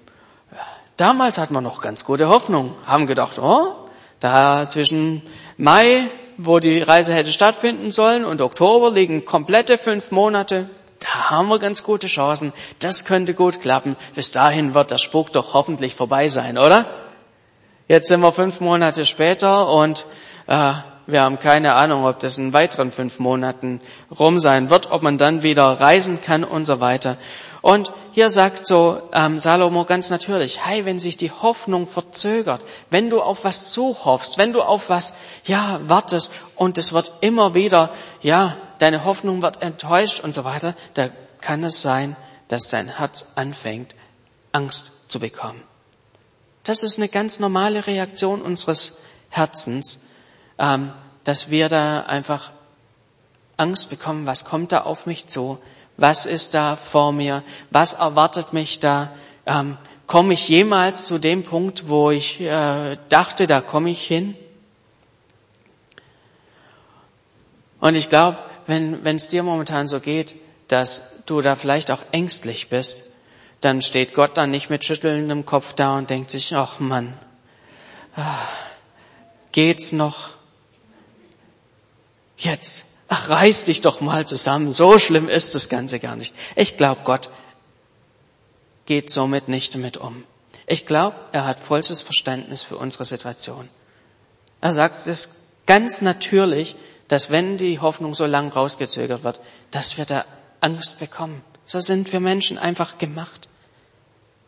Damals 0.96 1.38
hatten 1.38 1.54
wir 1.54 1.60
noch 1.60 1.80
ganz 1.80 2.04
gute 2.04 2.28
Hoffnung, 2.28 2.74
haben 2.86 3.06
gedacht, 3.06 3.38
oh, 3.40 3.83
da 4.20 4.68
zwischen 4.68 5.22
Mai, 5.56 6.04
wo 6.36 6.58
die 6.58 6.80
Reise 6.80 7.14
hätte 7.14 7.32
stattfinden 7.32 7.90
sollen, 7.90 8.24
und 8.24 8.42
Oktober 8.42 8.90
liegen 8.90 9.24
komplette 9.24 9.78
fünf 9.78 10.10
Monate. 10.10 10.68
Da 11.00 11.30
haben 11.30 11.48
wir 11.48 11.58
ganz 11.58 11.84
gute 11.84 12.06
Chancen. 12.06 12.52
Das 12.78 13.04
könnte 13.04 13.34
gut 13.34 13.60
klappen. 13.60 13.94
Bis 14.14 14.30
dahin 14.30 14.74
wird 14.74 14.90
der 14.90 14.98
Spuk 14.98 15.32
doch 15.32 15.52
hoffentlich 15.52 15.94
vorbei 15.94 16.28
sein, 16.28 16.56
oder? 16.56 16.86
Jetzt 17.88 18.08
sind 18.08 18.20
wir 18.20 18.32
fünf 18.32 18.60
Monate 18.60 19.04
später 19.04 19.68
und 19.68 20.06
äh, 20.46 20.72
wir 21.06 21.20
haben 21.20 21.38
keine 21.38 21.74
Ahnung, 21.74 22.06
ob 22.06 22.18
das 22.20 22.38
in 22.38 22.54
weiteren 22.54 22.90
fünf 22.90 23.18
Monaten 23.18 23.82
rum 24.18 24.38
sein 24.38 24.70
wird, 24.70 24.90
ob 24.90 25.02
man 25.02 25.18
dann 25.18 25.42
wieder 25.42 25.64
reisen 25.64 26.22
kann 26.22 26.44
und 26.44 26.64
so 26.64 26.80
weiter. 26.80 27.18
Und 27.60 27.92
hier 28.14 28.30
sagt 28.30 28.64
so 28.64 29.02
ähm, 29.12 29.40
Salomo 29.40 29.84
ganz 29.84 30.08
natürlich, 30.08 30.64
hey, 30.64 30.84
wenn 30.84 31.00
sich 31.00 31.16
die 31.16 31.32
Hoffnung 31.32 31.88
verzögert, 31.88 32.60
wenn 32.88 33.10
du 33.10 33.20
auf 33.20 33.42
was 33.42 33.72
zuhoffst, 33.72 34.38
wenn 34.38 34.52
du 34.52 34.62
auf 34.62 34.88
was, 34.88 35.14
ja, 35.44 35.80
wartest 35.88 36.30
und 36.54 36.78
es 36.78 36.92
wird 36.92 37.12
immer 37.22 37.54
wieder, 37.54 37.90
ja, 38.22 38.56
deine 38.78 39.04
Hoffnung 39.04 39.42
wird 39.42 39.62
enttäuscht 39.62 40.20
und 40.20 40.32
so 40.32 40.44
weiter, 40.44 40.76
da 40.94 41.08
kann 41.40 41.64
es 41.64 41.82
sein, 41.82 42.14
dass 42.46 42.68
dein 42.68 42.86
Herz 42.98 43.26
anfängt, 43.34 43.96
Angst 44.52 45.10
zu 45.10 45.18
bekommen. 45.18 45.60
Das 46.62 46.84
ist 46.84 46.98
eine 46.98 47.08
ganz 47.08 47.40
normale 47.40 47.84
Reaktion 47.88 48.42
unseres 48.42 49.00
Herzens, 49.30 50.10
ähm, 50.58 50.92
dass 51.24 51.50
wir 51.50 51.68
da 51.68 52.02
einfach 52.02 52.52
Angst 53.56 53.90
bekommen, 53.90 54.24
was 54.24 54.44
kommt 54.44 54.70
da 54.70 54.82
auf 54.82 55.04
mich 55.04 55.26
zu, 55.26 55.58
was 55.96 56.26
ist 56.26 56.54
da 56.54 56.76
vor 56.76 57.12
mir, 57.12 57.42
was 57.70 57.94
erwartet 57.94 58.52
mich 58.52 58.80
da, 58.80 59.12
ähm, 59.46 59.76
komme 60.06 60.34
ich 60.34 60.48
jemals 60.48 61.06
zu 61.06 61.18
dem 61.18 61.44
Punkt, 61.44 61.88
wo 61.88 62.10
ich 62.10 62.40
äh, 62.40 62.96
dachte, 63.08 63.46
da 63.46 63.60
komme 63.60 63.90
ich 63.90 64.06
hin? 64.06 64.36
Und 67.80 67.94
ich 67.94 68.08
glaube, 68.08 68.38
wenn 68.66 69.16
es 69.16 69.28
dir 69.28 69.42
momentan 69.42 69.86
so 69.86 70.00
geht, 70.00 70.34
dass 70.68 71.24
du 71.26 71.40
da 71.40 71.54
vielleicht 71.54 71.90
auch 71.90 72.00
ängstlich 72.12 72.68
bist, 72.70 73.14
dann 73.60 73.82
steht 73.82 74.14
Gott 74.14 74.36
dann 74.36 74.50
nicht 74.50 74.70
mit 74.70 74.84
schüttelndem 74.84 75.46
Kopf 75.46 75.74
da 75.74 75.96
und 75.96 76.10
denkt 76.10 76.30
sich, 76.30 76.54
ach 76.54 76.80
Mann, 76.80 77.14
ah, 78.16 78.46
geht's 79.52 79.92
noch? 79.92 80.30
Jetzt, 82.36 82.84
ach 83.14 83.28
reiß 83.28 83.62
dich 83.62 83.80
doch 83.80 84.00
mal 84.00 84.26
zusammen, 84.26 84.72
so 84.72 84.98
schlimm 84.98 85.28
ist 85.28 85.54
das 85.54 85.68
Ganze 85.68 86.00
gar 86.00 86.16
nicht. 86.16 86.34
Ich 86.56 86.76
glaube, 86.76 87.02
Gott 87.04 87.30
geht 88.86 89.08
somit 89.08 89.46
nicht 89.48 89.72
damit 89.74 89.96
um. 89.96 90.24
Ich 90.66 90.84
glaube, 90.84 91.16
er 91.30 91.46
hat 91.46 91.60
vollstes 91.60 92.02
Verständnis 92.02 92.62
für 92.62 92.76
unsere 92.76 93.04
Situation. 93.04 93.68
Er 94.60 94.72
sagt 94.72 95.06
es 95.06 95.52
ganz 95.66 96.00
natürlich, 96.00 96.74
dass 97.06 97.30
wenn 97.30 97.56
die 97.56 97.78
Hoffnung 97.78 98.14
so 98.14 98.26
lang 98.26 98.48
rausgezögert 98.48 99.22
wird, 99.22 99.40
dass 99.70 99.96
wir 99.96 100.06
da 100.06 100.24
Angst 100.60 100.98
bekommen. 100.98 101.40
So 101.64 101.78
sind 101.78 102.12
wir 102.12 102.18
Menschen 102.18 102.58
einfach 102.58 102.98
gemacht. 102.98 103.48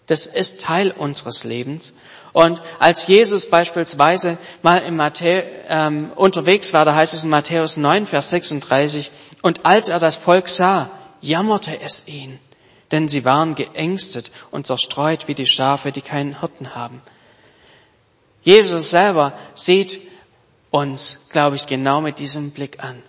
Das 0.06 0.26
ist 0.26 0.62
Teil 0.62 0.90
unseres 0.90 1.44
Lebens. 1.44 1.94
Und 2.36 2.60
als 2.78 3.06
Jesus 3.06 3.48
beispielsweise 3.48 4.36
mal 4.60 4.82
in 4.82 4.94
Matthäus, 4.94 5.44
ähm, 5.70 6.12
unterwegs 6.16 6.74
war, 6.74 6.84
da 6.84 6.94
heißt 6.94 7.14
es 7.14 7.24
in 7.24 7.30
Matthäus 7.30 7.78
9, 7.78 8.06
Vers 8.06 8.28
36, 8.28 9.10
und 9.40 9.64
als 9.64 9.88
er 9.88 9.98
das 9.98 10.16
Volk 10.16 10.50
sah, 10.50 10.90
jammerte 11.22 11.80
es 11.80 12.06
ihn, 12.08 12.38
denn 12.92 13.08
sie 13.08 13.24
waren 13.24 13.54
geängstet 13.54 14.30
und 14.50 14.66
zerstreut 14.66 15.28
wie 15.28 15.34
die 15.34 15.46
Schafe, 15.46 15.92
die 15.92 16.02
keinen 16.02 16.40
Hirten 16.40 16.74
haben. 16.74 17.00
Jesus 18.42 18.90
selber 18.90 19.32
sieht 19.54 19.98
uns, 20.70 21.30
glaube 21.32 21.56
ich, 21.56 21.66
genau 21.66 22.02
mit 22.02 22.18
diesem 22.18 22.50
Blick 22.50 22.84
an, 22.84 23.02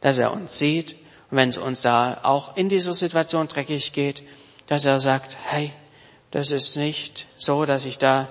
dass 0.00 0.18
er 0.18 0.32
uns 0.32 0.58
sieht 0.58 0.96
und 1.30 1.36
wenn 1.36 1.50
es 1.50 1.58
uns 1.58 1.82
da 1.82 2.18
auch 2.24 2.56
in 2.56 2.68
dieser 2.68 2.94
Situation 2.94 3.46
dreckig 3.46 3.92
geht, 3.92 4.24
dass 4.66 4.84
er 4.84 4.98
sagt, 4.98 5.36
hey, 5.44 5.70
das 6.32 6.50
ist 6.50 6.76
nicht 6.76 7.28
so, 7.36 7.64
dass 7.64 7.84
ich 7.84 7.98
da 7.98 8.26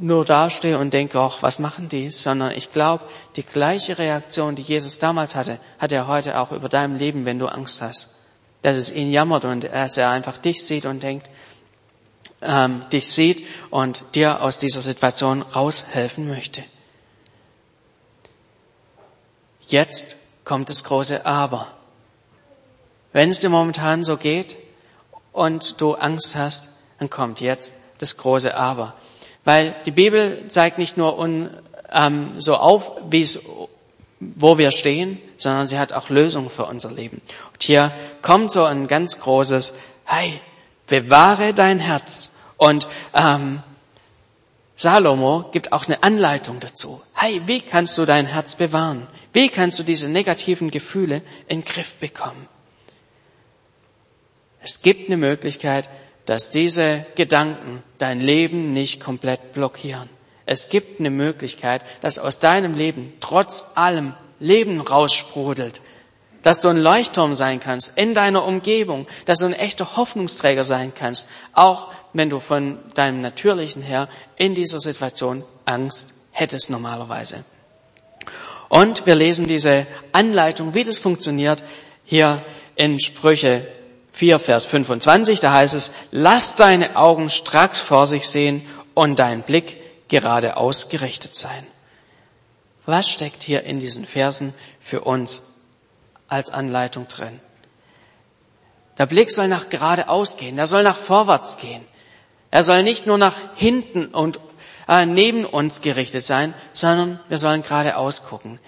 nur 0.00 0.24
dastehe 0.24 0.78
und 0.78 0.92
denke, 0.92 1.18
ach, 1.18 1.42
was 1.42 1.58
machen 1.58 1.88
die, 1.88 2.10
sondern 2.10 2.52
ich 2.52 2.72
glaube, 2.72 3.04
die 3.36 3.42
gleiche 3.42 3.98
Reaktion, 3.98 4.56
die 4.56 4.62
Jesus 4.62 4.98
damals 4.98 5.34
hatte, 5.34 5.58
hat 5.78 5.92
er 5.92 6.06
heute 6.06 6.38
auch 6.38 6.52
über 6.52 6.68
deinem 6.68 6.96
Leben, 6.96 7.24
wenn 7.24 7.38
du 7.38 7.46
Angst 7.46 7.80
hast. 7.80 8.08
Dass 8.62 8.76
es 8.76 8.92
ihn 8.92 9.10
jammert 9.10 9.44
und 9.44 9.64
dass 9.64 9.96
er 9.96 10.10
einfach 10.10 10.38
dich 10.38 10.64
sieht 10.64 10.86
und 10.86 11.02
denkt, 11.02 11.28
ähm, 12.40 12.84
dich 12.92 13.12
sieht 13.12 13.46
und 13.70 14.04
dir 14.14 14.42
aus 14.42 14.58
dieser 14.58 14.80
Situation 14.80 15.42
raushelfen 15.42 16.28
möchte. 16.28 16.62
Jetzt 19.66 20.16
kommt 20.44 20.68
das 20.68 20.84
große 20.84 21.24
Aber. 21.26 21.68
Wenn 23.12 23.30
es 23.30 23.40
dir 23.40 23.48
momentan 23.48 24.04
so 24.04 24.16
geht 24.16 24.56
und 25.32 25.80
du 25.80 25.94
Angst 25.94 26.34
hast, 26.36 26.68
dann 26.98 27.10
kommt 27.10 27.40
jetzt 27.40 27.74
das 27.98 28.16
große 28.16 28.56
Aber. 28.56 28.94
Weil 29.44 29.74
die 29.84 29.90
Bibel 29.90 30.48
zeigt 30.48 30.78
nicht 30.78 30.96
nur 30.96 31.18
un, 31.18 31.50
ähm, 31.92 32.32
so 32.38 32.56
auf, 32.56 32.92
wie 33.10 33.20
es, 33.20 33.42
wo 34.18 34.58
wir 34.58 34.70
stehen, 34.70 35.20
sondern 35.36 35.66
sie 35.66 35.78
hat 35.78 35.92
auch 35.92 36.08
Lösungen 36.08 36.50
für 36.50 36.64
unser 36.66 36.90
Leben. 36.90 37.20
Und 37.52 37.62
hier 37.62 37.92
kommt 38.22 38.50
so 38.50 38.64
ein 38.64 38.88
ganz 38.88 39.20
großes, 39.20 39.74
hey, 40.06 40.40
bewahre 40.86 41.52
dein 41.54 41.78
Herz. 41.78 42.36
Und 42.56 42.88
ähm, 43.14 43.62
Salomo 44.76 45.50
gibt 45.52 45.72
auch 45.72 45.86
eine 45.86 46.02
Anleitung 46.02 46.60
dazu. 46.60 47.00
Hey, 47.14 47.42
wie 47.46 47.60
kannst 47.60 47.96
du 47.98 48.04
dein 48.04 48.26
Herz 48.26 48.56
bewahren? 48.56 49.06
Wie 49.32 49.48
kannst 49.48 49.78
du 49.78 49.82
diese 49.82 50.08
negativen 50.08 50.70
Gefühle 50.70 51.22
in 51.48 51.60
den 51.60 51.64
Griff 51.64 51.96
bekommen? 51.96 52.48
Es 54.60 54.80
gibt 54.80 55.08
eine 55.08 55.16
Möglichkeit, 55.16 55.88
dass 56.26 56.50
diese 56.50 57.04
Gedanken 57.14 57.82
dein 57.98 58.20
Leben 58.20 58.72
nicht 58.72 59.00
komplett 59.00 59.52
blockieren. 59.52 60.08
Es 60.46 60.68
gibt 60.68 61.00
eine 61.00 61.10
Möglichkeit, 61.10 61.82
dass 62.00 62.18
aus 62.18 62.38
deinem 62.38 62.74
Leben 62.74 63.12
trotz 63.20 63.64
allem 63.74 64.14
Leben 64.40 64.80
raussprudelt, 64.80 65.80
dass 66.42 66.60
du 66.60 66.68
ein 66.68 66.76
Leuchtturm 66.76 67.34
sein 67.34 67.60
kannst 67.60 67.96
in 67.96 68.12
deiner 68.12 68.44
Umgebung, 68.44 69.06
dass 69.24 69.38
du 69.38 69.46
ein 69.46 69.54
echter 69.54 69.96
Hoffnungsträger 69.96 70.64
sein 70.64 70.92
kannst, 70.94 71.28
auch 71.54 71.90
wenn 72.12 72.28
du 72.28 72.40
von 72.40 72.78
deinem 72.94 73.22
natürlichen 73.22 73.82
her 73.82 74.08
in 74.36 74.54
dieser 74.54 74.78
Situation 74.78 75.44
Angst 75.64 76.12
hättest 76.32 76.68
normalerweise. 76.68 77.44
Und 78.68 79.06
wir 79.06 79.14
lesen 79.14 79.46
diese 79.46 79.86
Anleitung, 80.12 80.74
wie 80.74 80.84
das 80.84 80.98
funktioniert, 80.98 81.62
hier 82.04 82.44
in 82.76 83.00
Sprüche 83.00 83.66
4, 84.14 84.38
Vers 84.38 84.64
25. 84.64 85.40
Da 85.40 85.52
heißt 85.52 85.74
es, 85.74 85.92
lass 86.12 86.54
deine 86.54 86.94
Augen 86.94 87.30
stracks 87.30 87.80
vor 87.80 88.06
sich 88.06 88.28
sehen 88.28 88.64
und 88.94 89.18
dein 89.18 89.42
Blick 89.42 89.76
geradeaus 90.08 90.88
gerichtet 90.88 91.34
sein. 91.34 91.66
Was 92.86 93.08
steckt 93.10 93.42
hier 93.42 93.64
in 93.64 93.80
diesen 93.80 94.06
Versen 94.06 94.54
für 94.78 95.00
uns 95.00 95.64
als 96.28 96.50
Anleitung 96.50 97.08
drin? 97.08 97.40
Der 98.98 99.06
Blick 99.06 99.32
soll 99.32 99.48
nach 99.48 99.68
geradeaus 99.68 100.36
gehen, 100.36 100.58
er 100.58 100.68
soll 100.68 100.84
nach 100.84 100.98
vorwärts 100.98 101.56
gehen. 101.56 101.84
Er 102.52 102.62
soll 102.62 102.84
nicht 102.84 103.08
nur 103.08 103.18
nach 103.18 103.56
hinten 103.56 104.06
und 104.06 104.38
äh, 104.86 105.06
neben 105.06 105.44
uns 105.44 105.80
gerichtet 105.80 106.24
sein, 106.24 106.54
sondern 106.72 107.18
wir 107.28 107.38
sollen 107.38 107.64
geradeaus 107.64 108.22
gucken. 108.22 108.60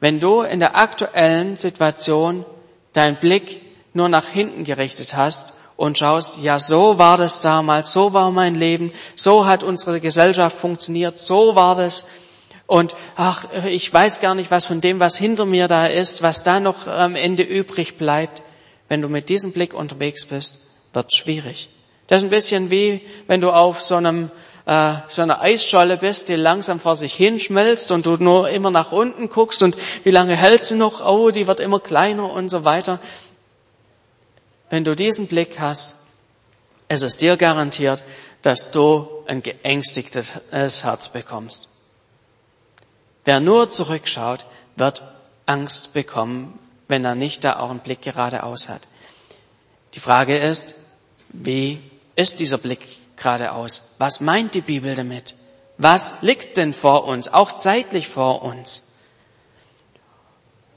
Wenn 0.00 0.20
du 0.20 0.42
in 0.42 0.60
der 0.60 0.76
aktuellen 0.76 1.56
Situation 1.56 2.44
deinen 2.92 3.16
Blick 3.16 3.62
nur 3.96 4.08
nach 4.08 4.28
hinten 4.28 4.64
gerichtet 4.64 5.16
hast 5.16 5.54
und 5.76 5.98
schaust, 5.98 6.38
ja, 6.38 6.58
so 6.58 6.98
war 6.98 7.16
das 7.16 7.40
damals, 7.40 7.92
so 7.92 8.12
war 8.12 8.30
mein 8.30 8.54
Leben, 8.54 8.92
so 9.14 9.46
hat 9.46 9.62
unsere 9.62 10.00
Gesellschaft 10.00 10.56
funktioniert, 10.56 11.18
so 11.18 11.56
war 11.56 11.74
das. 11.74 12.06
Und 12.66 12.96
ach, 13.16 13.46
ich 13.66 13.92
weiß 13.92 14.20
gar 14.20 14.34
nicht, 14.34 14.50
was 14.50 14.66
von 14.66 14.80
dem, 14.80 15.00
was 15.00 15.16
hinter 15.16 15.44
mir 15.44 15.68
da 15.68 15.86
ist, 15.86 16.22
was 16.22 16.42
da 16.42 16.60
noch 16.60 16.86
am 16.86 17.14
Ende 17.14 17.42
übrig 17.42 17.96
bleibt. 17.96 18.42
Wenn 18.88 19.02
du 19.02 19.08
mit 19.08 19.28
diesem 19.28 19.52
Blick 19.52 19.74
unterwegs 19.74 20.26
bist, 20.26 20.58
wird 20.92 21.12
schwierig. 21.12 21.68
Das 22.06 22.18
ist 22.18 22.24
ein 22.24 22.30
bisschen 22.30 22.70
wie, 22.70 23.02
wenn 23.26 23.40
du 23.40 23.50
auf 23.50 23.80
so 23.80 23.96
einem 23.96 24.30
äh, 24.66 24.94
so 25.08 25.22
einer 25.22 25.42
Eisscholle 25.42 25.96
bist, 25.96 26.28
die 26.28 26.34
langsam 26.34 26.80
vor 26.80 26.96
sich 26.96 27.14
hinschmelzt 27.14 27.90
und 27.92 28.04
du 28.04 28.16
nur 28.16 28.50
immer 28.50 28.70
nach 28.70 28.92
unten 28.92 29.28
guckst 29.30 29.62
und 29.62 29.76
wie 30.04 30.10
lange 30.10 30.36
hält 30.36 30.64
sie 30.64 30.76
noch? 30.76 31.06
Oh, 31.06 31.30
die 31.30 31.46
wird 31.46 31.60
immer 31.60 31.80
kleiner 31.80 32.30
und 32.30 32.48
so 32.48 32.64
weiter. 32.64 32.98
Wenn 34.70 34.84
du 34.84 34.94
diesen 34.94 35.26
Blick 35.26 35.58
hast, 35.58 35.96
es 36.88 37.02
ist 37.02 37.20
dir 37.22 37.36
garantiert, 37.36 38.02
dass 38.42 38.70
du 38.70 39.08
ein 39.26 39.42
geängstigtes 39.42 40.30
Herz 40.50 41.08
bekommst. 41.08 41.68
Wer 43.24 43.40
nur 43.40 43.68
zurückschaut, 43.68 44.46
wird 44.76 45.04
Angst 45.46 45.92
bekommen, 45.92 46.58
wenn 46.88 47.04
er 47.04 47.14
nicht 47.14 47.44
da 47.44 47.58
auch 47.58 47.70
einen 47.70 47.80
Blick 47.80 48.02
geradeaus 48.02 48.68
hat. 48.68 48.82
Die 49.94 50.00
Frage 50.00 50.36
ist, 50.36 50.74
wie 51.30 51.80
ist 52.14 52.38
dieser 52.38 52.58
Blick 52.58 52.80
geradeaus? 53.16 53.94
Was 53.98 54.20
meint 54.20 54.54
die 54.54 54.60
Bibel 54.60 54.94
damit? 54.94 55.34
Was 55.78 56.16
liegt 56.22 56.56
denn 56.56 56.72
vor 56.72 57.04
uns, 57.04 57.32
auch 57.32 57.52
zeitlich 57.52 58.08
vor 58.08 58.42
uns? 58.42 58.95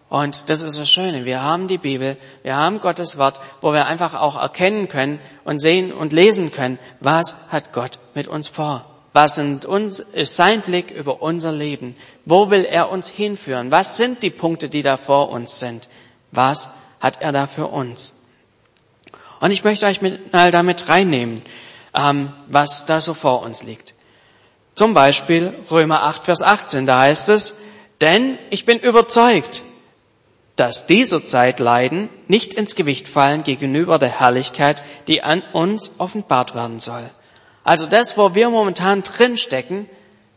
Und 0.10 0.50
das 0.50 0.64
ist 0.64 0.80
das 0.80 0.90
Schöne. 0.90 1.24
Wir 1.24 1.44
haben 1.44 1.68
die 1.68 1.78
Bibel, 1.78 2.18
wir 2.42 2.56
haben 2.56 2.80
Gottes 2.80 3.18
Wort, 3.20 3.40
wo 3.62 3.74
wir 3.74 3.86
einfach 3.86 4.16
auch 4.16 4.36
erkennen 4.36 4.88
können 4.88 5.20
und 5.44 5.60
sehen 5.60 5.94
und 5.94 6.14
lesen 6.14 6.52
können, 6.52 6.80
was 7.00 7.52
hat 7.52 7.74
Gott 7.74 8.00
mit 8.16 8.28
uns 8.28 8.48
vor? 8.48 8.86
Was 9.14 9.36
sind 9.36 9.66
uns, 9.66 10.00
ist 10.00 10.36
sein 10.36 10.62
Blick 10.62 10.90
über 10.92 11.22
unser 11.22 11.52
Leben? 11.52 11.96
Wo 12.26 12.50
will 12.50 12.66
er 12.66 12.90
uns 12.90 13.08
hinführen? 13.08 13.70
Was 13.70 13.98
sind 13.98 14.24
die 14.24 14.30
Punkte, 14.32 14.70
die 14.70 14.82
da 14.82 14.98
vor 14.98 15.30
uns 15.30 15.60
sind? 15.60 15.88
Was 16.32 16.70
hat 17.00 17.22
er 17.22 17.32
da 17.32 17.46
für 17.46 17.68
uns? 17.68 18.34
Und 19.40 19.52
ich 19.52 19.64
möchte 19.64 19.86
euch 19.86 20.02
mal 20.02 20.52
damit 20.52 20.90
reinnehmen, 20.90 21.42
ähm, 21.96 22.34
was 22.48 22.86
da 22.86 23.00
so 23.00 23.14
vor 23.14 23.44
uns 23.44 23.64
liegt. 23.64 23.94
Zum 24.76 24.94
Beispiel 24.94 25.54
Römer 25.70 26.04
8, 26.04 26.26
Vers 26.26 26.42
18, 26.42 26.86
da 26.86 27.02
heißt 27.02 27.30
es, 27.30 27.60
denn 28.02 28.38
ich 28.50 28.66
bin 28.66 28.80
überzeugt, 28.80 29.64
dass 30.60 30.86
dieser 30.86 31.26
Zeitleiden 31.26 32.10
nicht 32.28 32.54
ins 32.54 32.76
Gewicht 32.76 33.08
fallen 33.08 33.44
gegenüber 33.44 33.98
der 33.98 34.20
Herrlichkeit, 34.20 34.82
die 35.08 35.24
an 35.24 35.42
uns 35.54 35.94
offenbart 36.00 36.54
werden 36.54 36.82
soll. 36.82 37.10
Also 37.64 37.86
das, 37.86 38.18
wo 38.18 38.36
wir 38.36 38.50
momentan 38.50 39.04
drinstecken, 39.04 39.90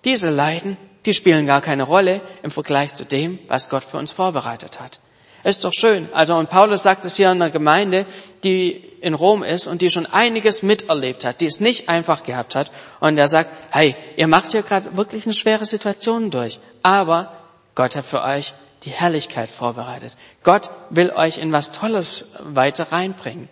diese 0.04 0.30
Leiden, 0.30 0.76
die 1.06 1.14
spielen 1.14 1.44
gar 1.46 1.60
keine 1.60 1.82
Rolle 1.82 2.20
im 2.44 2.52
Vergleich 2.52 2.94
zu 2.94 3.04
dem, 3.04 3.40
was 3.48 3.68
Gott 3.68 3.82
für 3.82 3.96
uns 3.96 4.12
vorbereitet 4.12 4.78
hat. 4.80 5.00
Ist 5.42 5.64
doch 5.64 5.72
schön. 5.72 6.08
Also, 6.12 6.36
und 6.36 6.50
Paulus 6.50 6.84
sagt 6.84 7.04
es 7.04 7.16
hier 7.16 7.32
in 7.32 7.42
einer 7.42 7.50
Gemeinde, 7.50 8.06
die 8.44 8.74
in 9.00 9.14
Rom 9.14 9.42
ist 9.42 9.66
und 9.66 9.82
die 9.82 9.90
schon 9.90 10.06
einiges 10.06 10.62
miterlebt 10.62 11.24
hat, 11.24 11.40
die 11.40 11.46
es 11.46 11.58
nicht 11.58 11.88
einfach 11.88 12.22
gehabt 12.22 12.54
hat. 12.54 12.70
Und 13.00 13.18
er 13.18 13.26
sagt, 13.26 13.50
hey, 13.70 13.96
ihr 14.16 14.28
macht 14.28 14.52
hier 14.52 14.62
gerade 14.62 14.96
wirklich 14.96 15.24
eine 15.24 15.34
schwere 15.34 15.66
Situation 15.66 16.30
durch. 16.30 16.60
Aber 16.84 17.32
Gott 17.74 17.96
hat 17.96 18.04
für 18.04 18.22
euch 18.22 18.54
die 18.84 18.90
Herrlichkeit 18.90 19.50
vorbereitet. 19.50 20.16
Gott 20.42 20.70
will 20.90 21.10
euch 21.10 21.38
in 21.38 21.52
was 21.52 21.72
Tolles 21.72 22.36
weiter 22.40 22.90
reinbringen. 22.92 23.48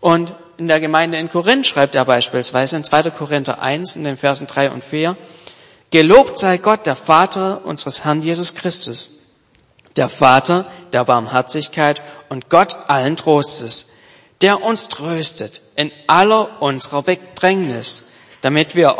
Und 0.00 0.34
in 0.56 0.68
der 0.68 0.80
Gemeinde 0.80 1.18
in 1.18 1.30
Korinth 1.30 1.66
schreibt 1.66 1.94
er 1.94 2.04
beispielsweise 2.04 2.76
in 2.76 2.84
2. 2.84 3.10
Korinther 3.10 3.62
1 3.62 3.96
in 3.96 4.04
den 4.04 4.16
Versen 4.16 4.46
3 4.46 4.70
und 4.70 4.84
4, 4.84 5.16
Gelobt 5.90 6.38
sei 6.38 6.58
Gott, 6.58 6.86
der 6.86 6.94
Vater 6.94 7.64
unseres 7.64 8.04
Herrn 8.04 8.22
Jesus 8.22 8.54
Christus, 8.54 9.38
der 9.96 10.08
Vater 10.08 10.66
der 10.92 11.04
Barmherzigkeit 11.04 12.00
und 12.28 12.48
Gott 12.48 12.76
allen 12.86 13.16
Trostes, 13.16 13.96
der 14.40 14.62
uns 14.62 14.88
tröstet 14.88 15.60
in 15.76 15.90
aller 16.06 16.62
unserer 16.62 17.02
Bedrängnis, 17.02 18.12
damit 18.40 18.76
wir, 18.76 18.96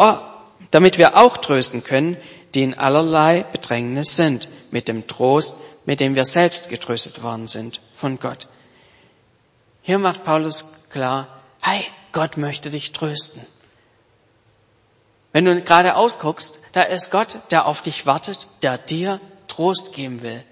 damit 0.73 0.99
wir 0.99 1.16
auch 1.16 1.37
trösten 1.37 1.85
können, 1.85 2.16
die 2.55 2.64
in 2.64 2.75
allerlei 2.77 3.44
Bedrängnis 3.53 4.16
sind, 4.16 4.49
mit 4.71 4.89
dem 4.89 5.07
Trost, 5.07 5.57
mit 5.85 6.01
dem 6.01 6.15
wir 6.15 6.25
selbst 6.25 6.69
getröstet 6.69 7.23
worden 7.23 7.47
sind 7.47 7.81
von 7.95 8.19
Gott. 8.19 8.49
Hier 9.83 9.99
macht 9.99 10.25
Paulus 10.25 10.89
klar, 10.91 11.27
hey, 11.61 11.85
Gott 12.13 12.37
möchte 12.37 12.71
dich 12.71 12.93
trösten. 12.93 13.45
Wenn 15.33 15.45
du 15.45 15.61
gerade 15.63 15.97
ausguckst, 15.97 16.59
da 16.73 16.83
ist 16.83 17.11
Gott, 17.11 17.39
der 17.51 17.67
auf 17.67 17.83
dich 17.83 18.07
wartet, 18.07 18.47
der 18.63 18.79
dir 18.79 19.21
Trost 19.47 19.93
geben 19.95 20.23
will, 20.23 20.43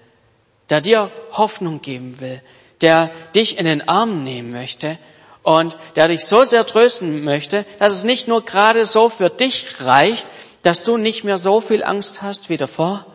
der 0.69 0.81
dir 0.81 1.11
Hoffnung 1.31 1.81
geben 1.81 2.19
will, 2.19 2.41
der 2.81 3.11
dich 3.35 3.57
in 3.57 3.65
den 3.65 3.87
Arm 3.87 4.23
nehmen 4.23 4.51
möchte 4.51 4.97
und 5.43 5.77
der 5.95 6.07
dich 6.07 6.25
so 6.25 6.43
sehr 6.43 6.65
trösten 6.65 7.23
möchte, 7.23 7.65
dass 7.79 7.93
es 7.93 8.03
nicht 8.03 8.27
nur 8.27 8.45
gerade 8.45 8.85
so 8.85 9.09
für 9.09 9.29
dich 9.29 9.81
reicht, 9.81 10.27
dass 10.61 10.83
du 10.83 10.97
nicht 10.97 11.23
mehr 11.23 11.37
so 11.37 11.61
viel 11.61 11.83
Angst 11.83 12.21
hast 12.21 12.49
wie 12.49 12.57
davor, 12.57 13.05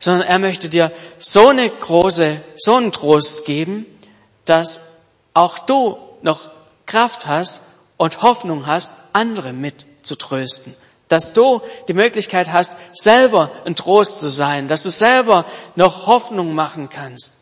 sondern 0.00 0.26
er 0.26 0.38
möchte 0.38 0.68
dir 0.68 0.90
so 1.18 1.48
eine 1.48 1.68
große, 1.68 2.40
so 2.56 2.74
einen 2.74 2.90
Trost 2.90 3.44
geben, 3.44 3.86
dass 4.46 4.80
auch 5.34 5.60
du 5.60 5.98
noch 6.22 6.50
Kraft 6.86 7.26
hast 7.26 7.62
und 7.98 8.22
Hoffnung 8.22 8.66
hast, 8.66 8.94
andere 9.12 9.52
mit 9.52 9.84
zu 10.02 10.16
trösten. 10.16 10.74
Dass 11.08 11.32
du 11.32 11.60
die 11.86 11.92
Möglichkeit 11.92 12.50
hast, 12.50 12.76
selber 12.94 13.50
ein 13.64 13.76
Trost 13.76 14.20
zu 14.20 14.28
sein, 14.28 14.68
dass 14.68 14.82
du 14.82 14.88
selber 14.88 15.44
noch 15.76 16.06
Hoffnung 16.06 16.54
machen 16.54 16.88
kannst. 16.88 17.36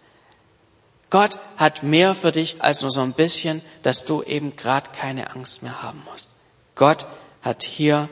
Gott 1.11 1.39
hat 1.57 1.83
mehr 1.83 2.15
für 2.15 2.33
dich 2.33 2.61
als 2.61 2.83
nur 2.83 2.91
so 2.91 3.01
ein 3.01 3.13
bisschen, 3.13 3.63
dass 3.83 4.05
du 4.05 4.23
eben 4.23 4.57
gerade 4.57 4.91
keine 4.91 5.31
Angst 5.31 5.63
mehr 5.63 5.83
haben 5.83 6.03
musst. 6.11 6.33
Gott 6.75 7.07
hat 7.43 7.63
hier 7.63 8.09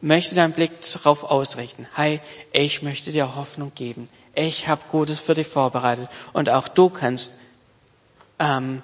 möchte 0.00 0.34
deinen 0.34 0.52
Blick 0.52 0.72
darauf 0.92 1.24
ausrichten. 1.24 1.86
Hey, 1.94 2.20
ich 2.52 2.82
möchte 2.82 3.12
dir 3.12 3.36
Hoffnung 3.36 3.72
geben. 3.74 4.08
Ich 4.34 4.68
habe 4.68 4.82
Gutes 4.90 5.18
für 5.18 5.34
dich 5.34 5.46
vorbereitet. 5.46 6.08
Und 6.32 6.50
auch 6.50 6.68
du 6.68 6.88
kannst 6.88 7.34
ähm, 8.38 8.82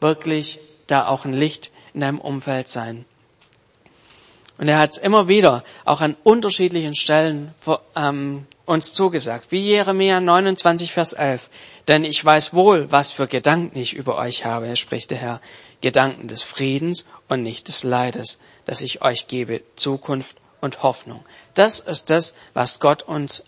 wirklich 0.00 0.60
da 0.86 1.06
auch 1.06 1.24
ein 1.24 1.34
Licht 1.34 1.70
in 1.92 2.00
deinem 2.00 2.20
Umfeld 2.20 2.68
sein. 2.68 3.04
Und 4.56 4.68
er 4.68 4.78
hat 4.78 4.92
es 4.92 4.98
immer 4.98 5.28
wieder, 5.28 5.64
auch 5.84 6.00
an 6.00 6.16
unterschiedlichen 6.22 6.94
Stellen 6.94 7.52
ähm, 7.96 8.46
uns 8.66 8.92
zugesagt, 8.94 9.50
wie 9.50 9.58
Jeremia 9.58 10.20
29, 10.20 10.92
Vers 10.92 11.12
11. 11.12 11.50
Denn 11.88 12.04
ich 12.04 12.24
weiß 12.24 12.54
wohl, 12.54 12.90
was 12.90 13.10
für 13.10 13.26
Gedanken 13.26 13.78
ich 13.78 13.94
über 13.94 14.16
euch 14.16 14.44
habe, 14.44 14.76
spricht 14.76 15.10
der 15.10 15.18
Herr. 15.18 15.40
Gedanken 15.80 16.28
des 16.28 16.42
Friedens 16.42 17.04
und 17.28 17.42
nicht 17.42 17.68
des 17.68 17.84
Leides, 17.84 18.38
dass 18.64 18.80
ich 18.80 19.02
euch 19.02 19.26
gebe 19.26 19.60
Zukunft 19.76 20.38
und 20.64 20.82
Hoffnung. 20.82 21.24
Das 21.54 21.78
ist 21.78 22.10
das, 22.10 22.34
was 22.54 22.80
Gott 22.80 23.02
uns 23.02 23.44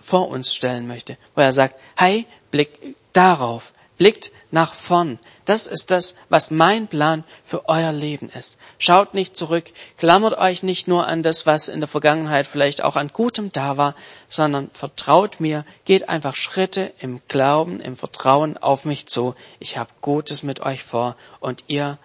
vor 0.00 0.28
uns 0.28 0.54
stellen 0.54 0.86
möchte, 0.86 1.16
wo 1.34 1.40
er 1.40 1.52
sagt, 1.52 1.76
hey, 1.96 2.26
blickt 2.50 2.96
darauf, 3.12 3.72
blickt 3.96 4.32
nach 4.50 4.74
vorn. 4.74 5.20
Das 5.44 5.66
ist 5.66 5.92
das, 5.92 6.16
was 6.28 6.50
mein 6.50 6.88
Plan 6.88 7.24
für 7.44 7.68
euer 7.68 7.92
Leben 7.92 8.28
ist. 8.28 8.58
Schaut 8.78 9.14
nicht 9.14 9.36
zurück, 9.36 9.70
klammert 9.96 10.36
euch 10.36 10.64
nicht 10.64 10.88
nur 10.88 11.06
an 11.06 11.22
das, 11.22 11.46
was 11.46 11.68
in 11.68 11.80
der 11.80 11.88
Vergangenheit 11.88 12.46
vielleicht 12.48 12.82
auch 12.82 12.96
an 12.96 13.08
Gutem 13.12 13.52
da 13.52 13.76
war, 13.76 13.94
sondern 14.28 14.70
vertraut 14.70 15.38
mir, 15.38 15.64
geht 15.84 16.08
einfach 16.08 16.34
Schritte 16.34 16.92
im 16.98 17.20
Glauben, 17.28 17.80
im 17.80 17.96
Vertrauen 17.96 18.58
auf 18.58 18.84
mich 18.84 19.06
zu. 19.06 19.36
Ich 19.60 19.78
habe 19.78 19.90
Gutes 20.00 20.42
mit 20.42 20.60
euch 20.60 20.82
vor 20.82 21.16
und 21.38 21.64
ihr 21.68 21.98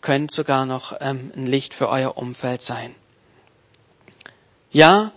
könnt 0.00 0.32
sogar 0.32 0.66
noch 0.66 0.96
ähm, 1.00 1.30
ein 1.36 1.46
Licht 1.46 1.74
für 1.74 1.88
euer 1.88 2.16
Umfeld 2.16 2.62
sein. 2.62 2.94
Ja, 4.72 5.12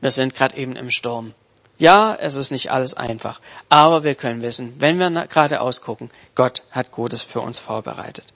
wir 0.00 0.10
sind 0.10 0.34
gerade 0.34 0.56
eben 0.56 0.76
im 0.76 0.90
Sturm. 0.90 1.34
Ja, 1.78 2.14
es 2.14 2.36
ist 2.36 2.50
nicht 2.50 2.70
alles 2.70 2.94
einfach, 2.94 3.40
aber 3.68 4.04
wir 4.04 4.14
können 4.14 4.42
wissen, 4.42 4.74
wenn 4.78 4.98
wir 4.98 5.10
gerade 5.26 5.60
ausgucken, 5.60 6.10
Gott 6.34 6.62
hat 6.70 6.92
Gutes 6.92 7.22
für 7.22 7.40
uns 7.40 7.58
vorbereitet. 7.58 8.26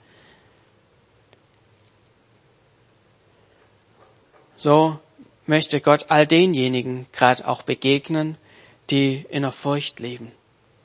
So 4.57 4.99
möchte 5.45 5.79
Gott 5.79 6.07
all 6.09 6.27
denjenigen 6.27 7.07
gerade 7.13 7.47
auch 7.47 7.61
begegnen, 7.61 8.37
die 8.89 9.25
in 9.29 9.43
der 9.43 9.51
Furcht 9.51 9.99
leben, 9.99 10.33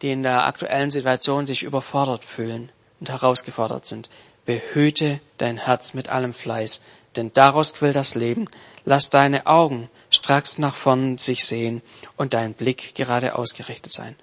die 0.00 0.12
in 0.12 0.22
der 0.22 0.46
aktuellen 0.46 0.90
Situation 0.90 1.46
sich 1.46 1.64
überfordert 1.64 2.24
fühlen 2.24 2.70
und 3.00 3.10
herausgefordert 3.10 3.84
sind. 3.84 4.10
Behüte 4.46 5.20
dein 5.38 5.58
Herz 5.58 5.92
mit 5.92 6.08
allem 6.08 6.32
Fleiß, 6.32 6.82
denn 7.16 7.32
daraus 7.32 7.74
quillt 7.74 7.96
das 7.96 8.14
Leben. 8.14 8.46
Lass 8.84 9.10
deine 9.10 9.46
Augen 9.46 9.88
stracks 10.10 10.58
nach 10.58 10.74
vorn 10.74 11.18
sich 11.18 11.44
sehen 11.44 11.82
und 12.16 12.34
dein 12.34 12.54
Blick 12.54 12.94
gerade 12.94 13.34
ausgerichtet 13.34 13.92
sein. 13.92 14.16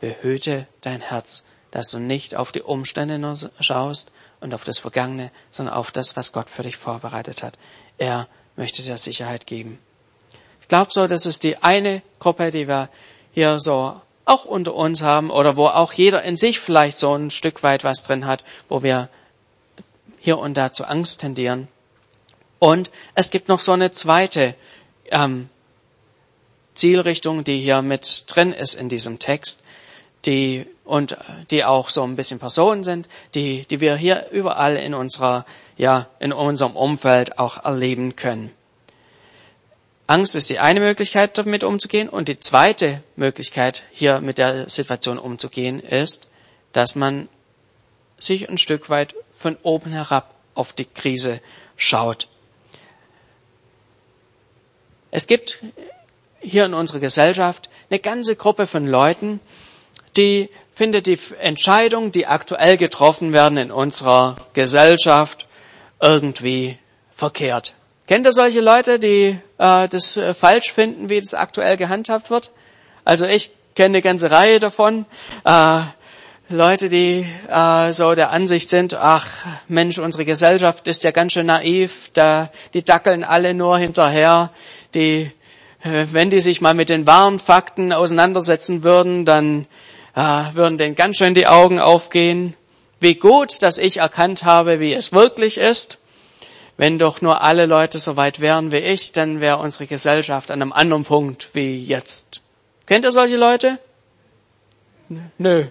Behüte 0.00 0.66
dein 0.82 1.00
Herz, 1.00 1.44
dass 1.70 1.90
du 1.90 1.98
nicht 1.98 2.34
auf 2.34 2.52
die 2.52 2.62
Umstände 2.62 3.18
nur 3.18 3.36
schaust 3.60 4.12
und 4.40 4.54
auf 4.54 4.64
das 4.64 4.78
Vergangene, 4.78 5.30
sondern 5.50 5.74
auf 5.74 5.90
das, 5.90 6.16
was 6.16 6.32
Gott 6.32 6.48
für 6.48 6.62
dich 6.62 6.76
vorbereitet 6.76 7.42
hat. 7.42 7.58
Er 7.96 8.28
möchte 8.56 8.82
dir 8.82 8.98
Sicherheit 8.98 9.46
geben. 9.46 9.78
Ich 10.60 10.68
glaube 10.68 10.90
so, 10.92 11.06
das 11.06 11.26
ist 11.26 11.42
die 11.44 11.62
eine 11.62 12.02
Gruppe, 12.18 12.50
die 12.50 12.68
wir 12.68 12.88
hier 13.32 13.58
so 13.58 14.00
auch 14.24 14.44
unter 14.44 14.74
uns 14.74 15.02
haben 15.02 15.30
oder 15.30 15.56
wo 15.56 15.66
auch 15.66 15.94
jeder 15.94 16.22
in 16.22 16.36
sich 16.36 16.60
vielleicht 16.60 16.98
so 16.98 17.14
ein 17.14 17.30
Stück 17.30 17.62
weit 17.62 17.84
was 17.84 18.02
drin 18.02 18.26
hat, 18.26 18.44
wo 18.68 18.82
wir 18.82 19.08
hier 20.18 20.38
und 20.38 20.54
da 20.54 20.72
zu 20.72 20.84
Angst 20.84 21.20
tendieren. 21.20 21.68
Und 22.58 22.90
es 23.18 23.30
gibt 23.30 23.48
noch 23.48 23.58
so 23.58 23.72
eine 23.72 23.90
zweite 23.90 24.54
ähm, 25.10 25.48
Zielrichtung, 26.74 27.42
die 27.42 27.58
hier 27.58 27.82
mit 27.82 28.24
drin 28.28 28.52
ist 28.52 28.74
in 28.74 28.88
diesem 28.88 29.18
Text, 29.18 29.64
die 30.24 30.66
und 30.84 31.16
die 31.50 31.64
auch 31.64 31.88
so 31.88 32.04
ein 32.04 32.14
bisschen 32.14 32.38
Personen 32.38 32.84
sind, 32.84 33.08
die 33.34 33.66
die 33.66 33.80
wir 33.80 33.96
hier 33.96 34.28
überall 34.30 34.76
in 34.76 34.94
unserer 34.94 35.46
ja 35.76 36.06
in 36.20 36.32
unserem 36.32 36.76
Umfeld 36.76 37.40
auch 37.40 37.64
erleben 37.64 38.14
können. 38.14 38.52
Angst 40.06 40.36
ist 40.36 40.48
die 40.48 40.60
eine 40.60 40.78
Möglichkeit, 40.78 41.36
damit 41.38 41.64
umzugehen. 41.64 42.08
Und 42.08 42.28
die 42.28 42.38
zweite 42.38 43.02
Möglichkeit, 43.16 43.82
hier 43.90 44.20
mit 44.20 44.38
der 44.38 44.70
Situation 44.70 45.18
umzugehen, 45.18 45.80
ist, 45.80 46.30
dass 46.72 46.94
man 46.94 47.28
sich 48.16 48.48
ein 48.48 48.58
Stück 48.58 48.88
weit 48.90 49.16
von 49.32 49.56
oben 49.64 49.90
herab 49.90 50.36
auf 50.54 50.72
die 50.72 50.84
Krise 50.84 51.40
schaut. 51.76 52.28
Es 55.10 55.26
gibt 55.26 55.60
hier 56.40 56.64
in 56.64 56.74
unserer 56.74 57.00
Gesellschaft 57.00 57.68
eine 57.90 57.98
ganze 57.98 58.36
Gruppe 58.36 58.66
von 58.66 58.86
Leuten, 58.86 59.40
die 60.16 60.50
findet 60.72 61.06
die 61.06 61.18
Entscheidungen, 61.40 62.12
die 62.12 62.26
aktuell 62.26 62.76
getroffen 62.76 63.32
werden 63.32 63.58
in 63.58 63.70
unserer 63.70 64.36
Gesellschaft, 64.52 65.46
irgendwie 66.00 66.78
verkehrt. 67.12 67.74
Kennt 68.06 68.26
ihr 68.26 68.32
solche 68.32 68.60
Leute, 68.60 68.98
die 68.98 69.38
äh, 69.58 69.88
das 69.88 70.16
äh, 70.16 70.34
falsch 70.34 70.72
finden, 70.72 71.10
wie 71.10 71.20
das 71.20 71.34
aktuell 71.34 71.76
gehandhabt 71.76 72.30
wird? 72.30 72.52
Also 73.04 73.26
ich 73.26 73.50
kenne 73.74 73.96
eine 73.96 74.02
ganze 74.02 74.30
Reihe 74.30 74.60
davon. 74.60 75.04
Äh, 75.44 75.80
Leute, 76.48 76.88
die 76.88 77.26
äh, 77.50 77.92
so 77.92 78.14
der 78.14 78.30
Ansicht 78.30 78.70
sind, 78.70 78.94
ach 78.94 79.28
Mensch, 79.68 79.98
unsere 79.98 80.24
Gesellschaft 80.24 80.86
ist 80.88 81.04
ja 81.04 81.10
ganz 81.10 81.32
schön 81.32 81.44
naiv, 81.44 82.10
da, 82.14 82.50
die 82.72 82.82
dackeln 82.82 83.22
alle 83.22 83.52
nur 83.52 83.76
hinterher, 83.76 84.50
die, 84.94 85.30
äh, 85.82 86.06
wenn 86.12 86.30
die 86.30 86.40
sich 86.40 86.60
mal 86.60 86.74
mit 86.74 86.88
den 86.88 87.06
wahren 87.06 87.38
Fakten 87.38 87.92
auseinandersetzen 87.92 88.82
würden, 88.82 89.24
dann 89.24 89.66
äh, 90.14 90.20
würden 90.54 90.78
denen 90.78 90.94
ganz 90.94 91.16
schön 91.16 91.34
die 91.34 91.46
Augen 91.46 91.78
aufgehen. 91.78 92.54
Wie 93.00 93.14
gut, 93.14 93.62
dass 93.62 93.78
ich 93.78 93.98
erkannt 93.98 94.44
habe, 94.44 94.80
wie 94.80 94.92
es 94.92 95.12
wirklich 95.12 95.58
ist. 95.58 95.98
Wenn 96.76 96.98
doch 96.98 97.20
nur 97.20 97.42
alle 97.42 97.66
Leute 97.66 97.98
so 97.98 98.16
weit 98.16 98.40
wären 98.40 98.70
wie 98.70 98.76
ich, 98.76 99.12
dann 99.12 99.40
wäre 99.40 99.58
unsere 99.58 99.86
Gesellschaft 99.86 100.50
an 100.50 100.62
einem 100.62 100.72
anderen 100.72 101.04
Punkt 101.04 101.50
wie 101.52 101.84
jetzt. 101.84 102.40
Kennt 102.86 103.04
ihr 103.04 103.12
solche 103.12 103.36
Leute? 103.36 103.78
Nö. 105.38 105.64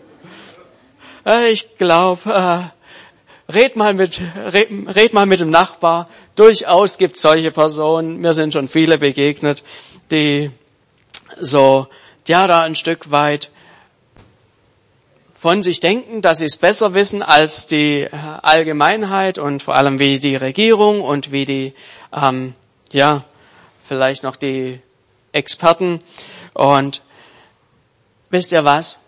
Äh, 1.26 1.50
ich 1.50 1.78
glaube, 1.78 2.30
äh, 2.30 2.77
red 3.54 3.76
mal 3.76 3.94
mit, 3.94 4.22
red, 4.54 4.70
red 4.96 5.14
mal 5.14 5.26
mit 5.26 5.40
dem 5.40 5.50
Nachbar. 5.50 6.10
Durchaus 6.36 6.98
gibt 6.98 7.16
es 7.16 7.22
solche 7.22 7.52
Personen. 7.52 8.18
Mir 8.20 8.34
sind 8.34 8.54
schon 8.54 8.68
viele 8.68 8.98
begegnet, 8.98 9.64
die 10.12 10.52
so, 11.40 11.88
ja, 12.28 12.48
da 12.48 12.62
ein 12.64 12.76
Stück 12.76 13.12
weit 13.12 13.52
von 15.34 15.62
sich 15.62 15.80
denken, 15.80 16.22
dass 16.22 16.40
sie 16.40 16.46
es 16.46 16.58
besser 16.58 16.94
wissen 16.94 17.22
als 17.22 17.68
die 17.68 18.02
äh, 18.02 18.10
Allgemeinheit 18.12 19.38
und 19.38 19.62
vor 19.62 19.76
allem 19.76 20.00
wie 20.00 20.18
die 20.18 20.36
Regierung 20.36 21.02
und 21.02 21.32
wie 21.32 21.46
die, 21.46 21.74
ähm, 22.12 22.56
ja, 22.92 23.24
vielleicht 23.88 24.24
noch 24.24 24.36
die 24.36 24.80
Experten. 25.32 26.02
Und 26.54 27.04
wisst 28.32 28.52
ihr 28.52 28.66
was? 28.66 29.00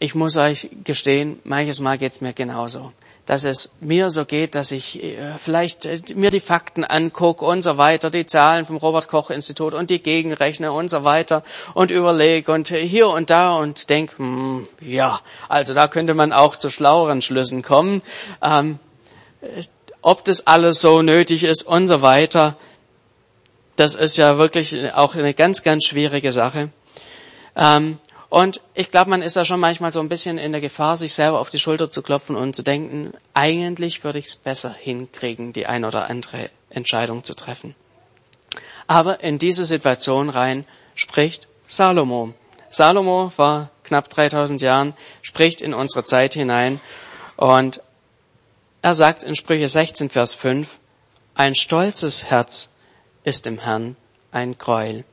Ich 0.00 0.16
muss 0.16 0.36
euch 0.36 0.68
gestehen, 0.82 1.38
manches 1.44 1.78
Mal 1.78 1.98
geht's 1.98 2.20
mir 2.20 2.32
genauso 2.32 2.92
dass 3.30 3.44
es 3.44 3.70
mir 3.80 4.10
so 4.10 4.24
geht, 4.24 4.56
dass 4.56 4.72
ich 4.72 5.00
äh, 5.00 5.18
vielleicht 5.38 5.84
äh, 5.84 6.00
mir 6.16 6.30
die 6.30 6.40
Fakten 6.40 6.82
angucke 6.82 7.44
und 7.44 7.62
so 7.62 7.76
weiter, 7.78 8.10
die 8.10 8.26
Zahlen 8.26 8.66
vom 8.66 8.76
Robert 8.76 9.06
Koch 9.06 9.30
Institut 9.30 9.72
und 9.72 9.88
die 9.88 10.02
gegenrechne 10.02 10.72
und 10.72 10.90
so 10.90 11.04
weiter 11.04 11.44
und 11.74 11.92
überlege 11.92 12.50
und 12.50 12.70
hier 12.70 13.06
und 13.08 13.30
da 13.30 13.52
und 13.52 13.88
denke, 13.88 14.18
hm, 14.18 14.66
ja, 14.80 15.20
also 15.48 15.74
da 15.74 15.86
könnte 15.86 16.14
man 16.14 16.32
auch 16.32 16.56
zu 16.56 16.70
schlaueren 16.70 17.22
Schlüssen 17.22 17.62
kommen, 17.62 18.02
ähm, 18.42 18.80
ob 20.02 20.24
das 20.24 20.48
alles 20.48 20.80
so 20.80 21.00
nötig 21.00 21.44
ist 21.44 21.62
und 21.62 21.86
so 21.86 22.02
weiter. 22.02 22.56
Das 23.76 23.94
ist 23.94 24.16
ja 24.16 24.38
wirklich 24.38 24.92
auch 24.92 25.14
eine 25.14 25.34
ganz, 25.34 25.62
ganz 25.62 25.84
schwierige 25.84 26.32
Sache. 26.32 26.70
Ähm, 27.54 27.98
und 28.30 28.60
ich 28.74 28.92
glaube, 28.92 29.10
man 29.10 29.22
ist 29.22 29.36
da 29.36 29.44
schon 29.44 29.58
manchmal 29.58 29.90
so 29.90 29.98
ein 29.98 30.08
bisschen 30.08 30.38
in 30.38 30.52
der 30.52 30.60
Gefahr, 30.60 30.96
sich 30.96 31.12
selber 31.12 31.40
auf 31.40 31.50
die 31.50 31.58
Schulter 31.58 31.90
zu 31.90 32.00
klopfen 32.00 32.36
und 32.36 32.54
zu 32.54 32.62
denken, 32.62 33.12
eigentlich 33.34 34.04
würde 34.04 34.20
ich 34.20 34.26
es 34.26 34.36
besser 34.36 34.72
hinkriegen, 34.72 35.52
die 35.52 35.66
ein 35.66 35.84
oder 35.84 36.08
andere 36.08 36.48
Entscheidung 36.70 37.24
zu 37.24 37.34
treffen. 37.34 37.74
Aber 38.86 39.20
in 39.20 39.38
diese 39.38 39.64
Situation 39.64 40.30
rein 40.30 40.64
spricht 40.94 41.48
Salomo. 41.66 42.32
Salomo 42.68 43.30
vor 43.30 43.70
knapp 43.82 44.08
3000 44.08 44.62
Jahren 44.62 44.94
spricht 45.22 45.60
in 45.60 45.74
unsere 45.74 46.04
Zeit 46.04 46.34
hinein 46.34 46.80
und 47.36 47.82
er 48.80 48.94
sagt 48.94 49.24
in 49.24 49.34
Sprüche 49.34 49.68
16, 49.68 50.08
Vers 50.08 50.34
5, 50.34 50.78
ein 51.34 51.56
stolzes 51.56 52.30
Herz 52.30 52.72
ist 53.24 53.48
im 53.48 53.58
Herrn 53.58 53.96
ein 54.30 54.56
Gräuel. 54.56 55.04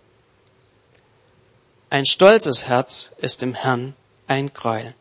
Ein 1.89 2.05
stolzes 2.05 2.67
Herz 2.67 3.13
ist 3.17 3.41
dem 3.41 3.53
Herrn 3.53 3.95
ein 4.27 4.53
Gräuel. 4.53 4.93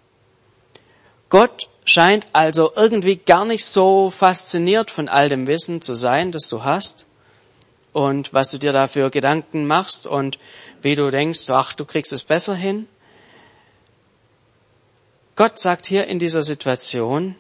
Gott 1.29 1.69
scheint 1.85 2.29
also 2.33 2.73
irgendwie 2.77 3.17
gar 3.17 3.45
nicht 3.45 3.65
so 3.65 4.11
fasziniert 4.11 4.93
von 4.93 5.09
all 5.09 5.29
dem 5.29 5.49
Wissen 5.49 5.83
zu 5.83 5.95
sein, 5.95 6.31
das 6.31 6.49
du 6.49 6.63
hast 6.63 7.07
und 7.93 8.33
was 8.33 8.51
du 8.51 8.59
dir 8.59 8.73
dafür 8.73 9.11
Gedanken 9.11 9.67
machst 9.67 10.07
und 10.07 10.39
wie 10.83 10.95
du 10.95 11.11
denkst, 11.11 11.51
ach, 11.51 11.73
du 11.73 11.85
kriegst 11.85 12.13
es 12.13 12.23
besser 12.23 12.55
hin. 12.55 12.87
Gott 15.35 15.59
sagt 15.59 15.87
hier 15.87 16.07
in 16.07 16.21
dieser 16.21 16.43
Situation, 16.43 17.35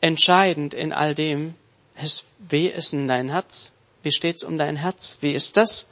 entscheidend 0.00 0.72
in 0.72 0.92
all 0.92 1.14
dem, 1.14 1.54
ist, 2.00 2.26
wie 2.38 2.68
ist 2.68 2.92
denn 2.92 3.08
dein 3.08 3.28
Herz? 3.28 3.72
Wie 4.04 4.12
steht's 4.12 4.44
um 4.44 4.56
dein 4.56 4.76
Herz? 4.76 5.18
Wie 5.20 5.32
ist 5.32 5.56
das? 5.56 5.88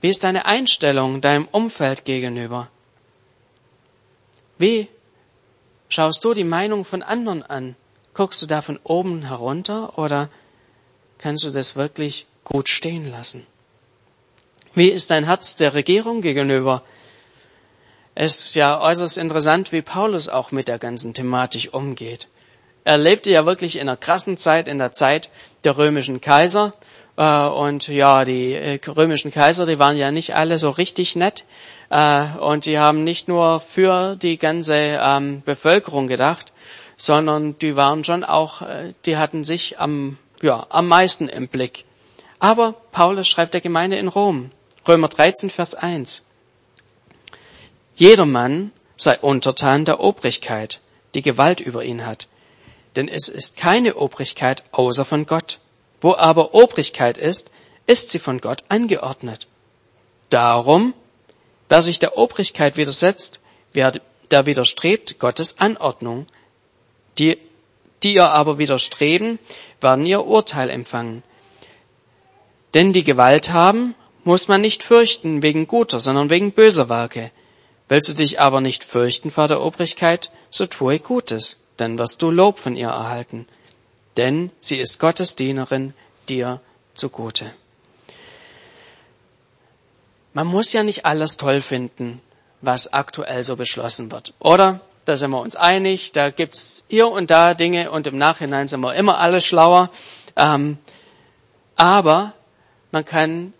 Wie 0.00 0.08
ist 0.08 0.24
deine 0.24 0.46
Einstellung 0.46 1.20
deinem 1.20 1.46
Umfeld 1.50 2.04
gegenüber? 2.04 2.68
Wie 4.58 4.88
schaust 5.88 6.24
du 6.24 6.34
die 6.34 6.44
Meinung 6.44 6.84
von 6.84 7.02
anderen 7.02 7.42
an? 7.42 7.76
Guckst 8.14 8.42
du 8.42 8.46
da 8.46 8.62
von 8.62 8.78
oben 8.82 9.22
herunter 9.22 9.98
oder 9.98 10.28
kannst 11.18 11.44
du 11.44 11.50
das 11.50 11.76
wirklich 11.76 12.26
gut 12.44 12.68
stehen 12.68 13.10
lassen? 13.10 13.46
Wie 14.74 14.88
ist 14.88 15.10
dein 15.10 15.24
Herz 15.24 15.56
der 15.56 15.74
Regierung 15.74 16.22
gegenüber? 16.22 16.82
Es 18.14 18.38
ist 18.38 18.54
ja 18.54 18.80
äußerst 18.80 19.18
interessant, 19.18 19.72
wie 19.72 19.82
Paulus 19.82 20.28
auch 20.28 20.50
mit 20.50 20.68
der 20.68 20.78
ganzen 20.78 21.14
Thematik 21.14 21.72
umgeht. 21.72 22.28
Er 22.84 22.98
lebte 22.98 23.30
ja 23.30 23.46
wirklich 23.46 23.76
in 23.76 23.82
einer 23.82 23.96
krassen 23.96 24.36
Zeit, 24.36 24.68
in 24.68 24.78
der 24.78 24.92
Zeit 24.92 25.28
der 25.64 25.76
römischen 25.76 26.20
Kaiser. 26.20 26.72
Äh, 27.20 27.48
und 27.48 27.88
ja, 27.88 28.24
die 28.24 28.54
äh, 28.54 28.80
römischen 28.88 29.30
Kaiser, 29.30 29.66
die 29.66 29.78
waren 29.78 29.98
ja 29.98 30.10
nicht 30.10 30.34
alle 30.34 30.58
so 30.58 30.70
richtig 30.70 31.16
nett. 31.16 31.44
Äh, 31.90 32.24
und 32.38 32.64
die 32.64 32.78
haben 32.78 33.04
nicht 33.04 33.28
nur 33.28 33.60
für 33.60 34.16
die 34.16 34.38
ganze 34.38 34.74
ähm, 34.74 35.42
Bevölkerung 35.44 36.06
gedacht, 36.06 36.50
sondern 36.96 37.58
die 37.58 37.76
waren 37.76 38.04
schon 38.04 38.24
auch, 38.24 38.62
die 39.06 39.16
hatten 39.16 39.42
sich 39.42 39.80
am, 39.80 40.18
ja, 40.42 40.66
am 40.68 40.86
meisten 40.86 41.28
im 41.28 41.48
Blick. 41.48 41.84
Aber 42.38 42.74
Paulus 42.92 43.26
schreibt 43.26 43.54
der 43.54 43.62
Gemeinde 43.62 43.96
in 43.96 44.08
Rom, 44.08 44.50
Römer 44.86 45.08
13, 45.08 45.48
Vers 45.48 45.74
1. 45.74 46.26
Jedermann 47.94 48.70
sei 48.96 49.18
untertan 49.18 49.86
der 49.86 50.00
Obrigkeit, 50.00 50.80
die 51.14 51.22
Gewalt 51.22 51.60
über 51.60 51.84
ihn 51.84 52.04
hat. 52.04 52.28
Denn 52.96 53.08
es 53.08 53.28
ist 53.28 53.56
keine 53.56 53.96
Obrigkeit 53.96 54.62
außer 54.72 55.06
von 55.06 55.24
Gott 55.24 55.58
Wo 56.00 56.14
aber 56.14 56.54
Obrigkeit 56.54 57.18
ist, 57.18 57.50
ist 57.86 58.10
sie 58.10 58.18
von 58.18 58.40
Gott 58.40 58.64
angeordnet. 58.68 59.46
Darum, 60.30 60.94
wer 61.68 61.82
sich 61.82 61.98
der 61.98 62.16
Obrigkeit 62.16 62.76
widersetzt, 62.76 63.42
wer, 63.72 63.92
der 64.30 64.46
widerstrebt 64.46 65.18
Gottes 65.18 65.58
Anordnung. 65.58 66.26
Die, 67.18 67.36
die 68.02 68.14
ihr 68.14 68.30
aber 68.30 68.58
widerstreben, 68.58 69.38
werden 69.80 70.06
ihr 70.06 70.24
Urteil 70.24 70.70
empfangen. 70.70 71.22
Denn 72.74 72.92
die 72.92 73.04
Gewalt 73.04 73.52
haben, 73.52 73.94
muss 74.24 74.48
man 74.48 74.60
nicht 74.60 74.82
fürchten 74.82 75.42
wegen 75.42 75.66
guter, 75.66 75.98
sondern 75.98 76.30
wegen 76.30 76.52
böser 76.52 76.88
Werke. 76.88 77.30
Willst 77.88 78.08
du 78.08 78.12
dich 78.12 78.40
aber 78.40 78.60
nicht 78.60 78.84
fürchten 78.84 79.30
vor 79.30 79.48
der 79.48 79.60
Obrigkeit, 79.60 80.30
so 80.50 80.66
tue 80.66 81.00
Gutes, 81.00 81.64
dann 81.76 81.98
wirst 81.98 82.22
du 82.22 82.30
Lob 82.30 82.58
von 82.58 82.76
ihr 82.76 82.88
erhalten. 82.88 83.48
Denn 84.16 84.50
sie 84.60 84.78
ist 84.78 84.98
Gottes 84.98 85.36
Dienerin 85.36 85.94
dir 86.28 86.60
zugute. 86.94 87.52
Man 90.32 90.46
muss 90.46 90.72
ja 90.72 90.82
nicht 90.82 91.06
alles 91.06 91.36
toll 91.36 91.60
finden, 91.60 92.20
was 92.60 92.92
aktuell 92.92 93.42
so 93.44 93.56
beschlossen 93.56 94.12
wird. 94.12 94.34
Oder? 94.38 94.80
Da 95.04 95.16
sind 95.16 95.30
wir 95.30 95.40
uns 95.40 95.56
einig. 95.56 96.12
Da 96.12 96.30
gibt's 96.30 96.84
hier 96.88 97.08
und 97.08 97.30
da 97.30 97.54
Dinge 97.54 97.90
und 97.90 98.06
im 98.06 98.18
Nachhinein 98.18 98.68
sind 98.68 98.80
wir 98.80 98.94
immer 98.94 99.18
alle 99.18 99.40
schlauer. 99.40 99.90
Ähm, 100.36 100.78
aber 101.76 102.34
man 102.92 103.04
kann 103.04 103.52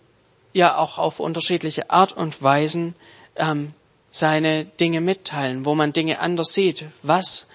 ja 0.53 0.77
auch 0.77 0.97
auf 0.97 1.19
unterschiedliche 1.19 1.89
Art 1.89 2.13
und 2.15 2.41
Weisen 2.41 2.95
ähm, 3.35 3.73
seine 4.09 4.65
Dinge 4.65 5.01
mitteilen, 5.01 5.65
wo 5.65 5.73
man 5.75 5.93
Dinge 5.93 6.19
anders 6.19 6.53
sieht. 6.53 6.85
Was? 7.01 7.47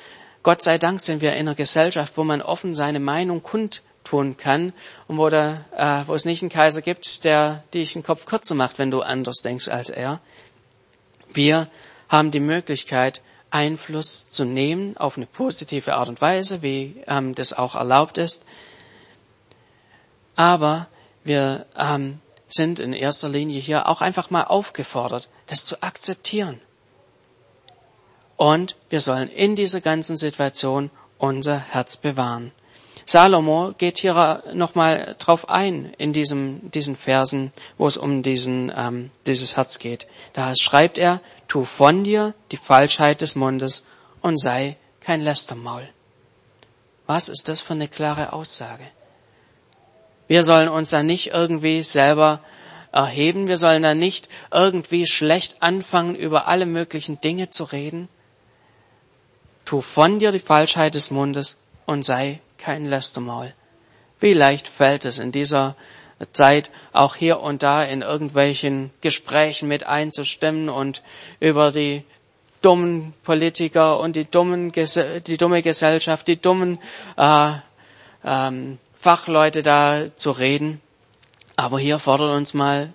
Gott 0.46 0.62
sei 0.62 0.78
Dank 0.78 1.00
sind 1.00 1.22
wir 1.22 1.32
in 1.32 1.40
einer 1.40 1.56
Gesellschaft, 1.56 2.12
wo 2.16 2.22
man 2.22 2.40
offen 2.40 2.76
seine 2.76 3.00
Meinung 3.00 3.42
kundtun 3.42 4.36
kann 4.36 4.72
und 5.08 5.18
wo, 5.18 5.28
da, 5.28 5.64
äh, 5.76 6.06
wo 6.06 6.14
es 6.14 6.24
nicht 6.24 6.40
einen 6.40 6.52
Kaiser 6.52 6.82
gibt, 6.82 7.24
der 7.24 7.64
dich 7.74 7.94
den 7.94 8.04
Kopf 8.04 8.26
kürzer 8.26 8.54
macht, 8.54 8.78
wenn 8.78 8.92
du 8.92 9.00
anders 9.00 9.38
denkst 9.42 9.66
als 9.66 9.90
er. 9.90 10.20
Wir 11.34 11.68
haben 12.08 12.30
die 12.30 12.38
Möglichkeit, 12.38 13.22
Einfluss 13.50 14.28
zu 14.28 14.44
nehmen 14.44 14.96
auf 14.96 15.16
eine 15.16 15.26
positive 15.26 15.96
Art 15.96 16.08
und 16.08 16.20
Weise, 16.20 16.62
wie 16.62 17.02
ähm, 17.08 17.34
das 17.34 17.52
auch 17.52 17.74
erlaubt 17.74 18.16
ist. 18.16 18.44
Aber 20.36 20.86
wir 21.24 21.66
ähm, 21.76 22.20
sind 22.46 22.78
in 22.78 22.92
erster 22.92 23.28
Linie 23.28 23.58
hier 23.58 23.88
auch 23.88 24.00
einfach 24.00 24.30
mal 24.30 24.44
aufgefordert, 24.44 25.28
das 25.48 25.64
zu 25.64 25.82
akzeptieren. 25.82 26.60
Und 28.36 28.76
wir 28.90 29.00
sollen 29.00 29.30
in 29.30 29.56
dieser 29.56 29.80
ganzen 29.80 30.16
Situation 30.16 30.90
unser 31.18 31.58
Herz 31.58 31.96
bewahren. 31.96 32.52
Salomo 33.08 33.72
geht 33.78 33.98
hier 33.98 34.42
nochmal 34.52 35.14
drauf 35.20 35.48
ein 35.48 35.94
in 35.96 36.12
diesem, 36.12 36.70
diesen 36.72 36.96
Versen, 36.96 37.52
wo 37.78 37.86
es 37.86 37.96
um 37.96 38.22
diesen, 38.22 38.72
ähm, 38.76 39.10
dieses 39.26 39.56
Herz 39.56 39.78
geht. 39.78 40.08
Da 40.32 40.52
schreibt 40.56 40.98
er, 40.98 41.20
tu 41.46 41.64
von 41.64 42.02
dir 42.02 42.34
die 42.50 42.56
Falschheit 42.56 43.20
des 43.20 43.36
Mundes 43.36 43.84
und 44.22 44.40
sei 44.40 44.76
kein 45.00 45.20
Lästermaul. 45.20 45.88
Was 47.06 47.28
ist 47.28 47.48
das 47.48 47.60
für 47.60 47.74
eine 47.74 47.86
klare 47.86 48.32
Aussage? 48.32 48.84
Wir 50.26 50.42
sollen 50.42 50.68
uns 50.68 50.90
da 50.90 51.04
nicht 51.04 51.28
irgendwie 51.28 51.82
selber 51.82 52.40
erheben. 52.90 53.46
Wir 53.46 53.58
sollen 53.58 53.84
da 53.84 53.94
nicht 53.94 54.28
irgendwie 54.52 55.06
schlecht 55.06 55.62
anfangen, 55.62 56.16
über 56.16 56.48
alle 56.48 56.66
möglichen 56.66 57.20
Dinge 57.20 57.50
zu 57.50 57.62
reden. 57.62 58.08
Tu 59.66 59.82
von 59.82 60.18
dir 60.18 60.32
die 60.32 60.38
Falschheit 60.38 60.94
des 60.94 61.10
Mundes 61.10 61.58
und 61.84 62.04
sei 62.04 62.40
kein 62.56 62.86
Lästermaul. 62.86 63.52
Wie 64.20 64.32
leicht 64.32 64.68
fällt 64.68 65.04
es 65.04 65.18
in 65.18 65.32
dieser 65.32 65.76
Zeit 66.32 66.70
auch 66.92 67.16
hier 67.16 67.40
und 67.40 67.62
da 67.62 67.82
in 67.82 68.00
irgendwelchen 68.00 68.90
Gesprächen 69.00 69.68
mit 69.68 69.84
einzustimmen 69.84 70.68
und 70.68 71.02
über 71.40 71.72
die 71.72 72.04
dummen 72.62 73.12
Politiker 73.22 74.00
und 74.00 74.16
die 74.16 74.24
dummen 74.24 74.72
die 74.72 75.36
dumme 75.36 75.62
Gesellschaft, 75.62 76.26
die 76.26 76.40
dummen 76.40 76.78
äh, 77.16 77.52
ähm, 78.24 78.78
Fachleute 78.98 79.62
da 79.62 80.16
zu 80.16 80.30
reden. 80.30 80.80
Aber 81.56 81.78
hier 81.78 81.98
fordert 81.98 82.34
uns 82.36 82.54
mal 82.54 82.92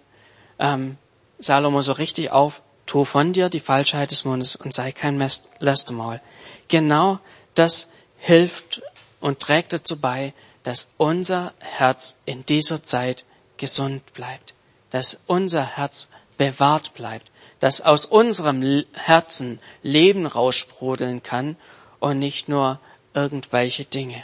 ähm, 0.58 0.98
Salomo 1.40 1.82
so 1.82 1.94
richtig 1.94 2.32
auf, 2.32 2.62
tu 2.92 3.06
von 3.06 3.32
dir 3.32 3.48
die 3.48 3.62
Falschheit 3.62 4.12
des 4.12 4.26
Mundes 4.26 4.58
und 4.58 4.74
sei 4.74 4.92
kein 4.92 5.18
Lästermaul. 5.60 6.20
Genau 6.68 7.20
das 7.56 7.88
hilft 8.18 8.82
und 9.22 9.40
trägt 9.40 9.72
dazu 9.72 9.98
bei, 9.98 10.34
dass 10.64 10.90
unser 10.98 11.54
Herz 11.60 12.18
in 12.26 12.46
dieser 12.46 12.84
Zeit 12.84 13.24
gesund 13.56 14.14
bleibt, 14.14 14.54
dass 14.90 15.22
unser 15.26 15.64
Herz 15.78 16.10
bewahrt 16.38 16.94
bleibt, 16.94 17.32
dass 17.62 17.80
aus 17.80 18.04
unserem 18.04 18.84
Herzen 18.92 19.62
Leben 19.84 20.26
raussprudeln 20.26 21.24
kann 21.24 21.56
und 22.02 22.20
nicht 22.20 22.50
nur 22.50 22.78
irgendwelche 23.14 23.86
Dinge. 23.86 24.22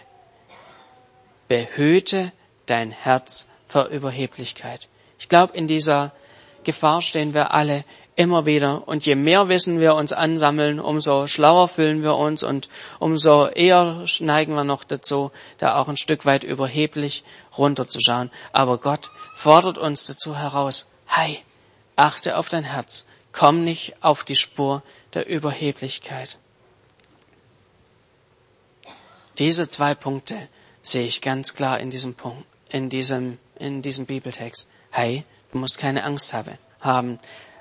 Behüte 1.48 2.34
dein 2.66 2.92
Herz 2.92 3.48
vor 3.66 3.86
Überheblichkeit. 3.86 4.90
Ich 5.20 5.30
glaube, 5.30 5.56
in 5.56 5.68
dieser 5.68 6.12
Gefahr 6.66 7.02
stehen 7.02 7.34
wir 7.34 7.54
alle 7.54 7.86
immer 8.18 8.46
wieder. 8.46 8.88
Und 8.88 9.06
je 9.06 9.16
mehr 9.16 9.48
Wissen 9.48 9.80
wir 9.80 9.96
uns 9.96 10.12
ansammeln, 10.12 10.82
umso 10.82 11.28
schlauer 11.28 11.70
fühlen 11.70 12.04
wir 12.04 12.16
uns 12.18 12.44
und 12.44 12.68
umso 13.00 13.48
eher 13.48 14.04
neigen 14.20 14.56
wir 14.56 14.66
noch 14.66 14.84
dazu, 14.84 15.32
da 15.60 15.78
auch 15.78 15.88
ein 15.88 15.98
Stück 15.98 16.26
weit 16.26 16.44
überheblich 16.44 17.24
runterzuschauen. 17.58 18.32
Aber 18.52 18.80
Gott 18.80 19.12
fordert 19.36 19.78
uns 19.78 20.06
dazu 20.06 20.36
heraus, 20.36 20.92
hey, 21.06 21.40
achte 21.96 22.38
auf 22.38 22.50
dein 22.50 22.64
Herz, 22.64 23.06
komm 23.32 23.62
nicht 23.62 23.94
auf 24.02 24.24
die 24.24 24.36
Spur 24.36 24.82
der 25.14 25.28
Überheblichkeit. 25.28 26.38
Diese 29.38 29.70
zwei 29.70 29.94
Punkte 29.94 30.36
sehe 30.82 31.06
ich 31.06 31.22
ganz 31.22 31.54
klar 31.54 31.80
in 31.80 31.92
diesem 31.92 32.16
Punkt, 32.16 32.44
in 32.70 32.90
diesem, 32.90 33.38
in 33.60 33.84
diesem 33.84 34.08
Bibeltext. 34.08 34.68
Hey, 34.90 35.24
du 35.52 35.60
musst 35.60 35.78
keine 35.78 36.04
Angst 36.04 36.34
haben. 36.34 37.20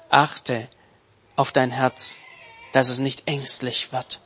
Achte 0.08 0.68
auf 1.36 1.52
dein 1.52 1.70
Herz, 1.70 2.18
dass 2.72 2.88
es 2.88 2.98
nicht 2.98 3.26
ängstlich 3.26 3.92
wird. 3.92 4.20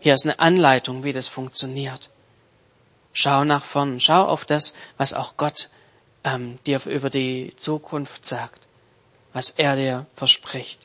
Hier 0.00 0.14
ist 0.14 0.26
eine 0.26 0.38
Anleitung, 0.38 1.04
wie 1.04 1.12
das 1.12 1.28
funktioniert. 1.28 2.10
Schau 3.12 3.44
nach 3.44 3.64
vorn, 3.64 4.00
schau 4.00 4.24
auf 4.24 4.44
das, 4.44 4.74
was 4.96 5.12
auch 5.12 5.36
Gott 5.36 5.70
ähm, 6.24 6.58
dir 6.66 6.84
über 6.84 7.10
die 7.10 7.54
Zukunft 7.56 8.26
sagt, 8.26 8.66
was 9.32 9.50
er 9.50 9.76
dir 9.76 10.06
verspricht. 10.14 10.80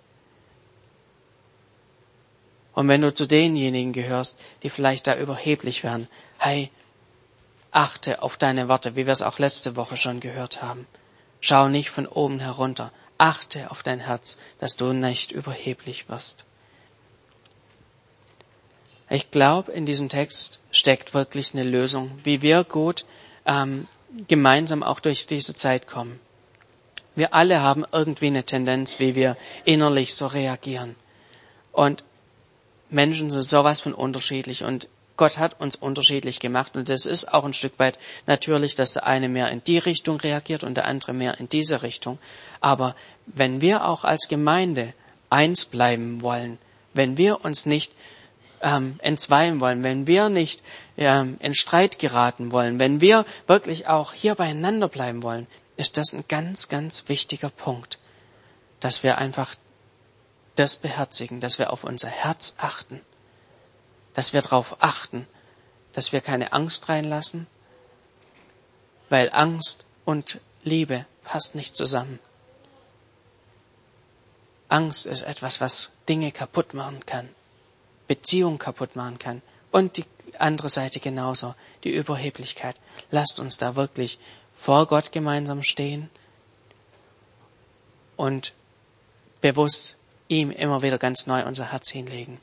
Und 2.73 2.88
wenn 2.88 3.01
du 3.01 3.13
zu 3.13 3.25
denjenigen 3.25 3.93
gehörst, 3.93 4.38
die 4.63 4.69
vielleicht 4.69 5.07
da 5.07 5.17
überheblich 5.17 5.83
werden, 5.83 6.07
hey, 6.38 6.71
Achte 7.71 8.23
auf 8.23 8.38
deine 8.38 8.67
Worte, 8.67 8.95
wie 8.95 9.05
wir 9.05 9.13
es 9.13 9.21
auch 9.21 9.38
letzte 9.38 9.75
Woche 9.75 9.95
schon 9.95 10.19
gehört 10.19 10.62
haben. 10.62 10.88
Schau 11.39 11.67
nicht 11.67 11.91
von 11.91 12.07
oben 12.07 12.39
herunter. 12.39 12.91
Achte 13.19 13.69
auf 13.69 13.84
dein 13.84 13.99
Herz, 13.99 14.39
dass 14.58 14.75
du 14.75 14.93
nicht 14.93 15.32
überheblich 15.32 16.10
wirst. 16.10 16.45
Ich 19.10 19.29
glaube, 19.29 19.71
in 19.71 19.86
diesem 19.86 20.10
Text 20.10 20.60
steckt 20.71 21.13
wirklich 21.13 21.53
eine 21.53 21.63
Lösung, 21.63 22.19
wie 22.23 22.41
wir 22.41 22.63
gut 22.63 23.05
ähm, 23.45 23.88
gemeinsam 24.27 24.84
auch 24.84 24.99
durch 24.99 25.27
diese 25.27 25.55
Zeit 25.55 25.86
kommen. 25.88 26.19
Wir 27.15 27.34
alle 27.34 27.62
haben 27.62 27.86
irgendwie 27.91 28.27
eine 28.27 28.43
Tendenz, 28.43 28.99
wie 28.99 29.15
wir 29.15 29.36
innerlich 29.65 30.13
so 30.13 30.27
reagieren. 30.27 30.95
Und 31.71 32.03
Menschen 32.89 33.29
sind 33.32 33.43
sowas 33.43 33.82
von 33.82 33.93
unterschiedlich. 33.93 34.63
Und 34.63 34.88
Gott 35.19 35.38
hat 35.38 35.60
uns 35.60 35.75
unterschiedlich 35.75 36.39
gemacht 36.39 36.77
und 36.77 36.88
es 36.88 37.05
ist 37.05 37.34
auch 37.34 37.43
ein 37.43 37.51
Stück 37.51 37.77
weit 37.77 37.99
natürlich, 38.25 38.75
dass 38.75 38.93
der 38.93 39.05
eine 39.05 39.27
mehr 39.27 39.49
in 39.49 39.62
die 39.62 39.77
Richtung 39.77 40.15
reagiert 40.17 40.63
und 40.63 40.75
der 40.75 40.86
andere 40.86 41.12
mehr 41.12 41.41
in 41.41 41.49
diese 41.49 41.84
Richtung. 41.84 42.19
Aber 42.62 42.95
wenn 43.25 43.60
wir 43.60 43.86
auch 43.86 44.05
als 44.05 44.29
Gemeinde 44.29 44.93
eins 45.29 45.65
bleiben 45.65 46.21
wollen, 46.21 46.58
wenn 46.93 47.17
wir 47.17 47.43
uns 47.43 47.65
nicht 47.65 47.91
ähm, 48.62 48.97
entzweien 48.99 49.60
wollen, 49.60 49.84
wenn 49.84 50.08
wir 50.08 50.29
nicht 50.29 50.63
ähm, 50.95 51.36
in 51.41 51.53
Streit 51.53 51.99
geraten 51.99 52.53
wollen, 52.53 52.79
wenn 52.79 53.01
wir 53.01 53.25
wirklich 53.45 53.88
auch 53.88 54.13
hier 54.13 54.36
beieinander 54.36 54.88
bleiben 54.88 55.21
wollen, 55.21 55.47
ist 55.75 55.97
das 55.97 56.13
ein 56.13 56.23
ganz, 56.29 56.69
ganz 56.69 57.10
wichtiger 57.10 57.49
Punkt, 57.49 57.99
dass 58.79 59.03
wir 59.03 59.17
einfach 59.17 59.55
das 60.55 60.77
beherzigen, 60.77 61.41
dass 61.41 61.60
wir 61.60 61.73
auf 61.73 61.84
unser 61.84 62.08
Herz 62.08 62.55
achten 62.58 63.01
dass 64.13 64.34
wir 64.34 64.41
darauf 64.41 64.78
achten, 64.82 65.28
dass 65.93 66.12
wir 66.12 66.22
keine 66.22 66.54
Angst 66.54 66.89
reinlassen, 66.89 67.48
weil 69.10 69.30
Angst 69.32 69.86
und 70.06 70.39
Liebe 70.63 71.06
passt 71.24 71.56
nicht 71.56 71.76
zusammen. 71.76 72.19
Angst 74.67 75.06
ist 75.06 75.24
etwas, 75.24 75.62
was 75.62 75.91
Dinge 76.08 76.32
kaputt 76.32 76.74
machen 76.74 77.06
kann, 77.06 77.30
Beziehungen 78.08 78.60
kaputt 78.60 78.95
machen 78.95 79.17
kann 79.17 79.41
und 79.72 79.98
die 79.98 80.06
andere 80.38 80.69
Seite 80.69 81.00
genauso, 81.00 81.56
die 81.84 81.93
Überheblichkeit. 81.93 82.76
lasst 83.12 83.39
uns 83.39 83.58
da 83.58 83.76
wirklich 83.76 84.19
vor 84.54 84.88
Gott 84.88 85.12
gemeinsam 85.12 85.63
stehen 85.63 86.10
und 88.15 88.54
bewusst 89.41 89.98
ihm 90.28 90.52
immer 90.52 90.82
wieder 90.82 90.98
ganz 90.98 91.26
neu 91.26 91.45
unser 91.45 91.72
Herz 91.72 91.89
hinlegen. 91.89 92.39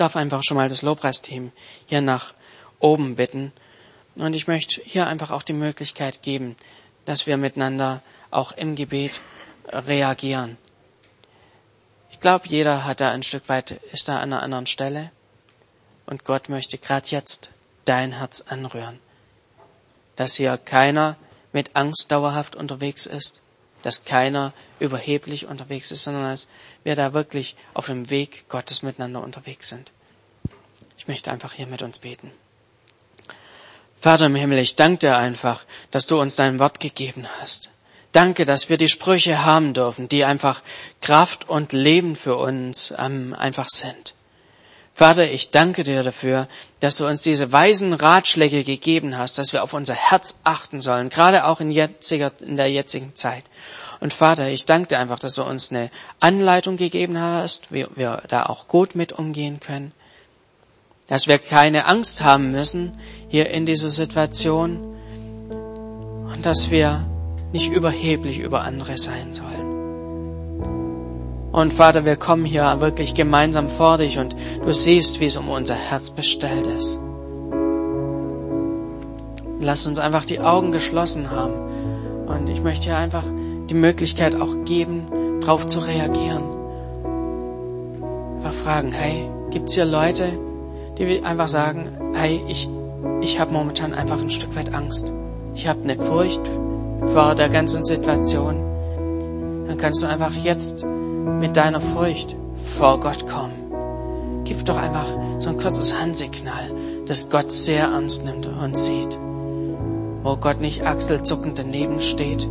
Ich 0.00 0.02
darf 0.02 0.16
einfach 0.16 0.42
schon 0.42 0.56
mal 0.56 0.70
das 0.70 0.80
Lobpreisteam 0.80 1.52
hier 1.84 2.00
nach 2.00 2.32
oben 2.78 3.16
bitten 3.16 3.52
und 4.14 4.32
ich 4.32 4.46
möchte 4.46 4.80
hier 4.80 5.06
einfach 5.06 5.30
auch 5.30 5.42
die 5.42 5.52
Möglichkeit 5.52 6.22
geben, 6.22 6.56
dass 7.04 7.26
wir 7.26 7.36
miteinander 7.36 8.00
auch 8.30 8.52
im 8.52 8.76
Gebet 8.76 9.20
reagieren. 9.68 10.56
Ich 12.10 12.18
glaube, 12.18 12.48
jeder 12.48 12.86
hat 12.86 13.02
da 13.02 13.10
ein 13.10 13.22
Stück 13.22 13.46
weit, 13.50 13.72
ist 13.92 14.08
da 14.08 14.16
an 14.16 14.32
einer 14.32 14.42
anderen 14.42 14.66
Stelle. 14.66 15.10
Und 16.06 16.24
Gott 16.24 16.48
möchte 16.48 16.78
gerade 16.78 17.08
jetzt 17.08 17.50
dein 17.84 18.12
Herz 18.12 18.40
anrühren. 18.40 19.00
Dass 20.16 20.36
hier 20.36 20.56
keiner 20.56 21.18
mit 21.52 21.76
Angst 21.76 22.10
dauerhaft 22.10 22.56
unterwegs 22.56 23.04
ist, 23.04 23.42
dass 23.82 24.04
keiner 24.04 24.52
überheblich 24.78 25.46
unterwegs 25.46 25.90
ist, 25.90 26.04
sondern 26.04 26.24
dass 26.24 26.48
wir 26.84 26.96
da 26.96 27.12
wirklich 27.12 27.56
auf 27.74 27.86
dem 27.86 28.10
Weg 28.10 28.48
Gottes 28.48 28.82
miteinander 28.82 29.22
unterwegs 29.22 29.68
sind. 29.68 29.92
Ich 30.98 31.08
möchte 31.08 31.30
einfach 31.30 31.52
hier 31.52 31.66
mit 31.66 31.82
uns 31.82 31.98
beten. 32.00 32.30
Vater 34.00 34.26
im 34.26 34.34
Himmel, 34.34 34.58
ich 34.58 34.76
danke 34.76 34.98
dir 34.98 35.16
einfach, 35.16 35.64
dass 35.90 36.06
du 36.06 36.20
uns 36.20 36.36
dein 36.36 36.58
Wort 36.58 36.80
gegeben 36.80 37.26
hast. 37.40 37.70
Danke, 38.12 38.44
dass 38.44 38.68
wir 38.68 38.76
die 38.76 38.88
Sprüche 38.88 39.44
haben 39.44 39.72
dürfen, 39.72 40.08
die 40.08 40.24
einfach 40.24 40.62
Kraft 41.00 41.48
und 41.48 41.72
Leben 41.72 42.16
für 42.16 42.36
uns 42.36 42.92
ähm, 42.98 43.34
einfach 43.38 43.68
sind. 43.68 44.14
Vater, 45.00 45.32
ich 45.32 45.50
danke 45.50 45.82
dir 45.82 46.02
dafür, 46.02 46.46
dass 46.80 46.98
du 46.98 47.06
uns 47.06 47.22
diese 47.22 47.50
weisen 47.50 47.94
Ratschläge 47.94 48.64
gegeben 48.64 49.16
hast, 49.16 49.38
dass 49.38 49.54
wir 49.54 49.62
auf 49.62 49.72
unser 49.72 49.94
Herz 49.94 50.40
achten 50.44 50.82
sollen, 50.82 51.08
gerade 51.08 51.46
auch 51.46 51.62
in, 51.62 51.70
jetziger, 51.70 52.32
in 52.42 52.58
der 52.58 52.70
jetzigen 52.70 53.16
Zeit. 53.16 53.44
Und 54.00 54.12
Vater, 54.12 54.48
ich 54.50 54.66
danke 54.66 54.88
dir 54.88 54.98
einfach, 54.98 55.18
dass 55.18 55.36
du 55.36 55.42
uns 55.42 55.70
eine 55.70 55.90
Anleitung 56.20 56.76
gegeben 56.76 57.18
hast, 57.18 57.72
wie 57.72 57.86
wir 57.94 58.24
da 58.28 58.44
auch 58.44 58.68
gut 58.68 58.94
mit 58.94 59.14
umgehen 59.14 59.58
können, 59.58 59.92
dass 61.06 61.26
wir 61.26 61.38
keine 61.38 61.86
Angst 61.86 62.20
haben 62.20 62.50
müssen 62.50 63.00
hier 63.30 63.48
in 63.48 63.64
dieser 63.64 63.88
Situation 63.88 64.98
und 66.30 66.44
dass 66.44 66.70
wir 66.70 67.06
nicht 67.54 67.72
überheblich 67.72 68.38
über 68.38 68.60
andere 68.60 68.98
sein 68.98 69.32
sollen. 69.32 69.49
Und 71.52 71.72
Vater, 71.72 72.04
wir 72.04 72.16
kommen 72.16 72.44
hier 72.44 72.80
wirklich 72.80 73.14
gemeinsam 73.14 73.68
vor 73.68 73.98
dich 73.98 74.18
und 74.18 74.36
du 74.64 74.72
siehst, 74.72 75.18
wie 75.18 75.24
es 75.24 75.36
um 75.36 75.48
unser 75.48 75.74
Herz 75.74 76.10
bestellt 76.10 76.66
ist. 76.66 76.98
Lass 79.58 79.86
uns 79.86 79.98
einfach 79.98 80.24
die 80.24 80.40
Augen 80.40 80.70
geschlossen 80.70 81.30
haben. 81.30 81.54
Und 82.26 82.48
ich 82.48 82.62
möchte 82.62 82.84
hier 82.84 82.96
einfach 82.96 83.24
die 83.68 83.74
Möglichkeit 83.74 84.40
auch 84.40 84.64
geben, 84.64 85.40
darauf 85.40 85.66
zu 85.66 85.80
reagieren. 85.80 86.42
Einfach 88.36 88.54
fragen, 88.54 88.92
hey, 88.92 89.28
gibt's 89.50 89.74
hier 89.74 89.84
Leute, 89.84 90.28
die 90.98 91.22
einfach 91.24 91.48
sagen, 91.48 92.12
hey, 92.14 92.40
ich, 92.46 92.68
ich 93.20 93.40
habe 93.40 93.52
momentan 93.52 93.92
einfach 93.92 94.20
ein 94.20 94.30
Stück 94.30 94.54
weit 94.54 94.72
Angst. 94.72 95.12
Ich 95.54 95.66
habe 95.66 95.82
eine 95.82 95.96
Furcht 95.96 96.48
vor 97.12 97.34
der 97.34 97.48
ganzen 97.48 97.82
Situation, 97.82 98.56
dann 99.66 99.78
kannst 99.78 100.02
du 100.02 100.06
einfach 100.06 100.32
jetzt 100.34 100.84
mit 101.38 101.56
deiner 101.56 101.80
Furcht 101.80 102.36
vor 102.56 103.00
Gott 103.00 103.26
kommen. 103.26 104.42
Gib 104.44 104.64
doch 104.64 104.76
einfach 104.76 105.06
so 105.38 105.50
ein 105.50 105.58
kurzes 105.58 105.98
Handsignal, 105.98 106.70
das 107.06 107.30
Gott 107.30 107.50
sehr 107.50 107.84
ernst 107.84 108.24
nimmt 108.24 108.46
und 108.46 108.76
sieht. 108.76 109.18
Wo 110.22 110.36
Gott 110.36 110.60
nicht 110.60 110.84
achselzuckend 110.84 111.58
daneben 111.58 112.00
steht, 112.00 112.48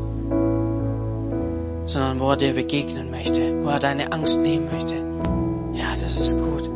sondern 1.86 2.20
wo 2.20 2.32
er 2.32 2.38
dir 2.38 2.54
begegnen 2.54 3.12
möchte, 3.12 3.64
wo 3.64 3.70
er 3.70 3.80
deine 3.80 4.12
Angst 4.12 4.40
nehmen 4.40 4.70
möchte. 4.72 4.96
Ja, 5.74 5.92
das 6.00 6.18
ist 6.18 6.38
gut. 6.38 6.70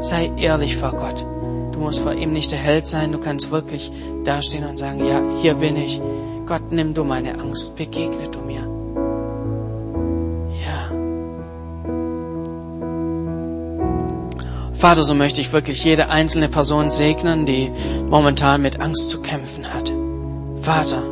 Sei 0.00 0.30
ehrlich 0.36 0.76
vor 0.76 0.92
Gott. 0.92 1.26
Du 1.72 1.80
musst 1.80 2.00
vor 2.00 2.12
ihm 2.12 2.32
nicht 2.32 2.50
der 2.50 2.58
Held 2.58 2.86
sein, 2.86 3.12
du 3.12 3.18
kannst 3.18 3.50
wirklich 3.50 3.92
dastehen 4.24 4.64
und 4.64 4.78
sagen, 4.78 5.06
ja, 5.06 5.22
hier 5.40 5.54
bin 5.54 5.76
ich. 5.76 6.00
Gott, 6.46 6.70
nimm 6.70 6.94
du 6.94 7.04
meine 7.04 7.38
Angst, 7.38 7.76
begegne 7.76 8.28
du 8.28 8.40
mir. 8.40 8.77
Vater, 14.78 15.02
so 15.02 15.14
möchte 15.14 15.40
ich 15.40 15.52
wirklich 15.52 15.82
jede 15.84 16.08
einzelne 16.08 16.48
Person 16.48 16.90
segnen, 16.90 17.46
die 17.46 17.70
momentan 18.08 18.62
mit 18.62 18.80
Angst 18.80 19.08
zu 19.08 19.20
kämpfen 19.20 19.72
hat. 19.72 19.92
Vater, 20.62 21.02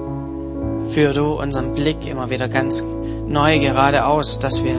führ 0.91 1.13
du 1.13 1.41
unseren 1.41 1.75
Blick 1.75 2.07
immer 2.07 2.31
wieder 2.31 2.49
ganz 2.49 2.83
neu 3.27 3.59
geradeaus, 3.59 4.39
dass 4.39 4.63
wir 4.63 4.77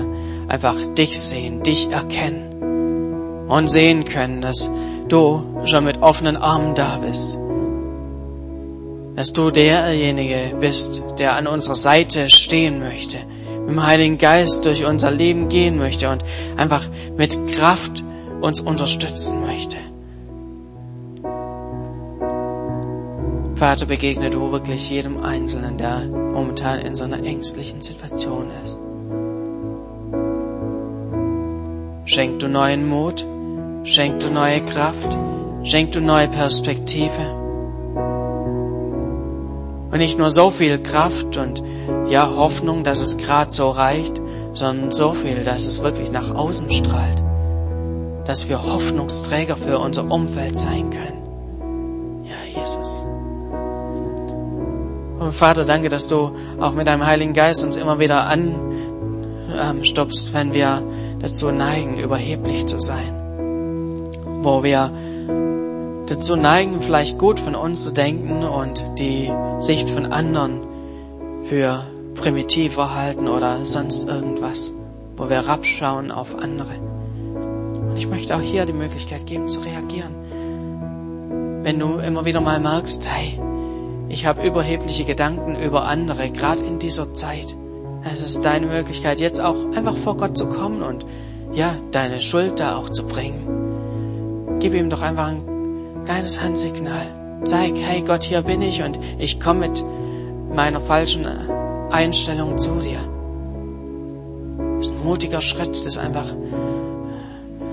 einfach 0.47 0.75
dich 0.95 1.19
sehen, 1.19 1.63
dich 1.63 1.89
erkennen 1.91 3.45
und 3.49 3.67
sehen 3.67 4.05
können, 4.05 4.41
dass 4.41 4.69
du 5.09 5.43
schon 5.65 5.83
mit 5.83 6.01
offenen 6.01 6.37
Armen 6.37 6.73
da 6.73 6.97
bist 6.97 7.37
dass 9.17 9.33
du 9.33 9.49
derjenige 9.49 10.55
bist, 10.59 11.03
der 11.17 11.35
an 11.35 11.47
unserer 11.47 11.73
Seite 11.73 12.29
stehen 12.29 12.77
möchte, 12.77 13.17
mit 13.61 13.69
dem 13.69 13.83
Heiligen 13.83 14.19
Geist 14.19 14.63
durch 14.63 14.85
unser 14.85 15.09
Leben 15.09 15.49
gehen 15.49 15.79
möchte 15.79 16.11
und 16.11 16.23
einfach 16.55 16.87
mit 17.17 17.35
Kraft 17.53 18.03
uns 18.41 18.61
unterstützen 18.61 19.41
möchte. 19.41 19.77
Vater, 23.55 23.87
begegne 23.87 24.29
du 24.29 24.51
wirklich 24.51 24.89
jedem 24.89 25.23
Einzelnen, 25.23 25.79
der 25.79 26.01
momentan 26.07 26.79
in 26.79 26.93
so 26.93 27.05
einer 27.05 27.23
ängstlichen 27.23 27.81
Situation 27.81 28.51
ist. 28.63 28.79
Schenk 32.05 32.39
du 32.39 32.47
neuen 32.47 32.87
Mut, 32.87 33.25
schenk 33.83 34.19
du 34.19 34.29
neue 34.29 34.61
Kraft, 34.61 35.17
schenk 35.63 35.91
du 35.93 36.01
neue 36.01 36.27
Perspektive. 36.27 37.35
Und 39.91 39.97
nicht 39.97 40.19
nur 40.19 40.29
so 40.29 40.51
viel 40.51 40.77
Kraft 40.77 41.35
und 41.37 41.63
ja 42.07 42.29
Hoffnung, 42.35 42.83
dass 42.83 43.01
es 43.01 43.17
gerade 43.17 43.51
so 43.51 43.71
reicht, 43.71 44.21
sondern 44.53 44.91
so 44.91 45.13
viel, 45.13 45.43
dass 45.43 45.65
es 45.65 45.81
wirklich 45.81 46.11
nach 46.11 46.33
außen 46.35 46.71
strahlt. 46.71 47.26
Dass 48.27 48.47
wir 48.49 48.61
Hoffnungsträger 48.61 49.57
für 49.57 49.79
unser 49.79 50.11
Umfeld 50.11 50.57
sein 50.57 50.89
können. 50.89 52.25
Ja, 52.25 52.61
Jesus. 52.61 53.05
Und 55.19 55.33
Vater, 55.33 55.65
danke, 55.65 55.89
dass 55.89 56.07
du 56.07 56.31
auch 56.59 56.73
mit 56.73 56.87
deinem 56.87 57.05
Heiligen 57.05 57.33
Geist 57.33 57.63
uns 57.63 57.75
immer 57.75 57.99
wieder 57.99 58.27
anstupst, 59.57 60.33
wenn 60.33 60.53
wir 60.53 60.83
dazu 61.19 61.51
neigen, 61.51 61.97
überheblich 61.97 62.65
zu 62.67 62.79
sein. 62.79 63.13
Wo 64.41 64.61
wir 64.61 64.91
dazu 66.07 66.35
neigen, 66.35 66.81
vielleicht 66.81 67.17
gut 67.17 67.39
von 67.39 67.55
uns 67.55 67.83
zu 67.83 67.91
denken 67.91 68.43
und 68.43 68.85
die 68.99 69.31
Sicht 69.59 69.89
von 69.89 70.05
anderen 70.05 70.61
für 71.43 71.83
primitiv 72.15 72.77
halten 72.77 73.27
oder 73.27 73.65
sonst 73.65 74.07
irgendwas, 74.07 74.73
wo 75.15 75.29
wir 75.29 75.39
rabschauen 75.39 76.11
auf 76.11 76.35
andere. 76.37 76.86
Ich 77.97 78.07
möchte 78.07 78.35
auch 78.35 78.41
hier 78.41 78.67
die 78.67 78.73
Möglichkeit 78.73 79.25
geben 79.25 79.47
zu 79.47 79.59
reagieren. 79.59 80.13
Wenn 81.63 81.79
du 81.79 81.97
immer 81.97 82.25
wieder 82.25 82.41
mal 82.41 82.59
merkst, 82.59 83.07
hey, 83.07 83.39
ich 84.07 84.27
habe 84.27 84.45
überhebliche 84.45 85.03
Gedanken 85.03 85.55
über 85.55 85.85
andere, 85.85 86.29
gerade 86.29 86.63
in 86.63 86.77
dieser 86.77 87.15
Zeit. 87.15 87.57
Es 88.05 88.21
ist 88.21 88.45
deine 88.45 88.67
Möglichkeit, 88.67 89.19
jetzt 89.19 89.41
auch 89.41 89.55
einfach 89.75 89.97
vor 89.97 90.15
Gott 90.15 90.37
zu 90.37 90.47
kommen 90.47 90.83
und 90.83 91.07
ja, 91.53 91.73
deine 91.91 92.21
Schuld 92.21 92.59
da 92.59 92.77
auch 92.77 92.89
zu 92.89 93.07
bringen. 93.07 94.59
Gib 94.59 94.75
ihm 94.75 94.91
doch 94.91 95.01
einfach 95.01 95.29
ein 95.29 96.03
kleines 96.05 96.41
Handsignal. 96.41 97.41
Zeig, 97.43 97.73
hey 97.75 98.03
Gott, 98.03 98.23
hier 98.23 98.43
bin 98.43 98.61
ich 98.61 98.83
und 98.83 98.99
ich 99.17 99.39
komme 99.39 99.67
mit 99.67 99.83
meiner 100.53 100.81
falschen 100.81 101.25
Einstellung 101.89 102.59
zu 102.59 102.75
dir. 102.75 102.99
Das 104.77 104.87
ist 104.87 104.93
ein 104.93 105.03
mutiger 105.03 105.41
Schritt, 105.41 105.85
das 105.85 105.97
einfach 105.97 106.27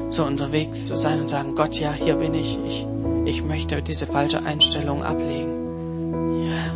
so 0.08 0.24
unterwegs 0.24 0.86
zu 0.86 0.96
sein 0.96 1.20
und 1.20 1.28
sagen, 1.28 1.54
Gott, 1.54 1.78
ja, 1.78 1.92
hier 1.92 2.16
bin 2.16 2.34
ich. 2.34 2.58
Ich, 2.66 2.86
ich 3.24 3.42
möchte 3.42 3.82
diese 3.82 4.06
falsche 4.06 4.42
Einstellung 4.44 5.02
ablegen. 5.02 6.46
Ja. 6.46 6.72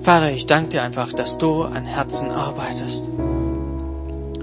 Vater, 0.00 0.32
ich 0.32 0.46
danke 0.46 0.70
dir 0.70 0.82
einfach, 0.82 1.12
dass 1.12 1.38
du 1.38 1.62
an 1.62 1.84
Herzen 1.84 2.30
arbeitest. 2.30 3.10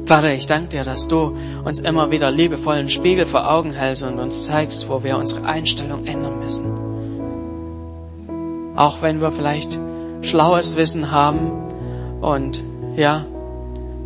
Vater, 0.05 0.33
ich 0.33 0.47
danke 0.47 0.69
dir, 0.69 0.83
dass 0.83 1.07
du 1.07 1.37
uns 1.65 1.79
immer 1.79 2.09
wieder 2.11 2.31
liebevollen 2.31 2.89
Spiegel 2.89 3.25
vor 3.25 3.47
Augen 3.51 3.73
hältst 3.73 4.01
und 4.03 4.17
uns 4.19 4.45
zeigst, 4.45 4.89
wo 4.89 5.03
wir 5.03 5.17
unsere 5.17 5.45
Einstellung 5.45 6.05
ändern 6.05 6.39
müssen. 6.39 6.89
Auch 8.75 9.01
wenn 9.01 9.21
wir 9.21 9.31
vielleicht 9.31 9.77
schlaues 10.21 10.77
Wissen 10.77 11.11
haben 11.11 11.51
und 12.21 12.63
ja, 12.95 13.25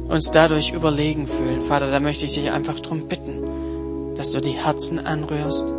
uns 0.08 0.32
dadurch 0.32 0.72
überlegen 0.72 1.28
fühlen. 1.28 1.62
Vater, 1.62 1.90
da 1.92 2.00
möchte 2.00 2.26
ich 2.26 2.34
dich 2.34 2.52
einfach 2.52 2.80
drum 2.80 3.08
bitten, 3.08 4.16
dass 4.16 4.32
du 4.32 4.42
die 4.42 4.52
Herzen 4.52 5.06
anrührst. 5.06 5.74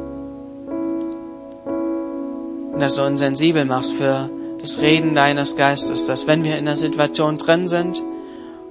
Und 2.72 2.80
dass 2.80 2.94
du 2.94 3.02
uns 3.02 3.20
sensibel 3.20 3.64
machst 3.64 3.92
für 3.92 4.28
das 4.60 4.80
Reden 4.80 5.14
deines 5.14 5.56
Geistes, 5.56 6.06
dass 6.06 6.26
wenn 6.26 6.42
wir 6.42 6.52
in 6.52 6.66
einer 6.66 6.76
Situation 6.76 7.38
drin 7.38 7.68
sind, 7.68 8.02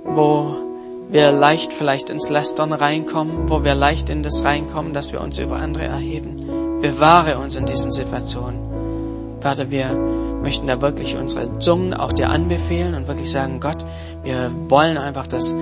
wo 0.04 0.56
wir 1.10 1.32
leicht 1.32 1.72
vielleicht 1.72 2.10
ins 2.10 2.30
Lästern 2.30 2.74
reinkommen, 2.74 3.50
wo 3.50 3.64
wir 3.64 3.76
leicht 3.76 4.10
in 4.10 4.24
das 4.24 4.44
reinkommen, 4.44 4.94
dass 4.94 5.14
wir 5.14 5.22
uns 5.22 5.38
über 5.38 5.58
andere 5.58 5.86
erheben. 5.86 6.80
Bewahre 6.82 7.38
uns 7.38 7.56
in 7.56 7.66
diesen 7.66 7.92
Situationen. 7.92 8.60
Vater, 9.40 9.70
wir 9.70 10.13
möchten 10.44 10.68
da 10.68 10.82
wirklich 10.82 11.16
unsere 11.16 11.58
Zungen 11.60 11.94
auch 11.94 12.12
dir 12.12 12.30
anbefehlen 12.30 12.94
und 12.94 13.08
wirklich 13.08 13.32
sagen, 13.32 13.60
Gott, 13.60 13.78
wir 14.24 14.52
wollen 14.68 14.98
einfach, 14.98 15.26
dass, 15.26 15.56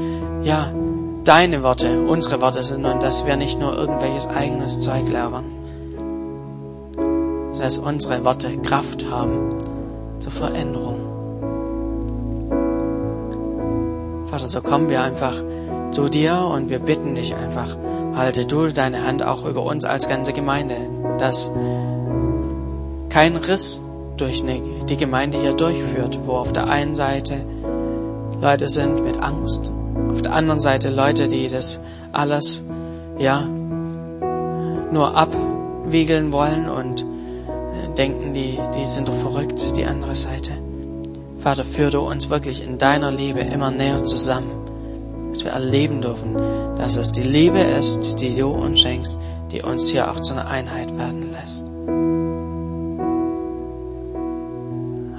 ja, 0.44 0.74
deine 1.24 1.62
Worte 1.62 2.02
unsere 2.02 2.42
Worte 2.42 2.64
sind 2.64 2.84
und 2.84 3.02
dass 3.04 3.26
wir 3.26 3.38
nicht 3.38 3.60
nur 3.60 3.78
irgendwelches 3.78 4.28
eigenes 4.28 4.80
Zeug 4.82 5.08
labern. 5.08 5.46
Dass 7.60 7.78
unsere 7.78 8.24
Worte 8.26 8.58
Kraft 8.58 9.06
haben 9.10 9.58
zur 10.20 10.32
Veränderung. 10.32 10.98
Vater, 14.32 14.48
so 14.48 14.62
kommen 14.62 14.90
wir 14.90 15.04
einfach 15.04 15.36
zu 15.92 16.10
dir 16.10 16.38
und 16.38 16.70
wir 16.70 16.80
bitten 16.80 17.14
dich 17.14 17.36
einfach, 17.36 17.78
halte 18.16 18.46
du 18.46 18.70
deine 18.70 19.06
Hand 19.06 19.22
auch 19.22 19.46
über 19.46 19.62
uns 19.64 19.86
als 19.86 20.08
ganze 20.08 20.34
Gemeinde, 20.34 20.76
dass 21.20 21.52
kein 23.10 23.36
Riss 23.36 23.84
durch 24.18 24.44
die 24.44 24.98
Gemeinde 24.98 25.40
hier 25.40 25.54
durchführt, 25.54 26.20
wo 26.26 26.34
auf 26.34 26.54
der 26.54 26.68
einen 26.68 26.96
Seite 26.96 27.38
Leute 28.42 28.68
sind 28.68 29.04
mit 29.04 29.18
Angst, 29.18 29.72
auf 30.12 30.22
der 30.22 30.34
anderen 30.34 30.60
Seite 30.60 30.90
Leute, 30.90 31.28
die 31.28 31.50
das 31.50 31.80
alles, 32.12 32.64
ja, 33.18 33.42
nur 34.92 35.16
abwiegeln 35.16 36.32
wollen 36.32 36.70
und 36.70 37.06
denken, 37.98 38.34
die, 38.34 38.58
die 38.76 38.86
sind 38.86 39.08
doch 39.08 39.20
verrückt, 39.20 39.76
die 39.76 39.86
andere 39.86 40.16
Seite. 40.16 40.52
Vater, 41.38 41.64
führe 41.64 41.92
du 41.92 42.00
uns 42.02 42.30
wirklich 42.30 42.64
in 42.64 42.78
deiner 42.78 43.12
Liebe 43.12 43.40
immer 43.40 43.72
näher 43.72 44.04
zusammen, 44.04 44.52
dass 45.32 45.44
wir 45.44 45.52
erleben 45.52 46.02
dürfen, 46.02 46.36
dass 46.78 46.98
es 46.98 47.12
die 47.12 47.24
Liebe 47.24 47.60
ist, 47.60 48.22
die 48.22 48.36
du 48.36 48.48
uns 48.48 48.82
schenkst, 48.82 49.20
die 49.52 49.62
uns 49.62 49.90
hier 49.90 50.12
auch 50.12 50.20
zu 50.20 50.34
einer 50.34 50.48
Einheit 50.48 50.96
werden 50.98 51.32
lässt. 51.32 51.71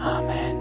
Amen. 0.04 0.51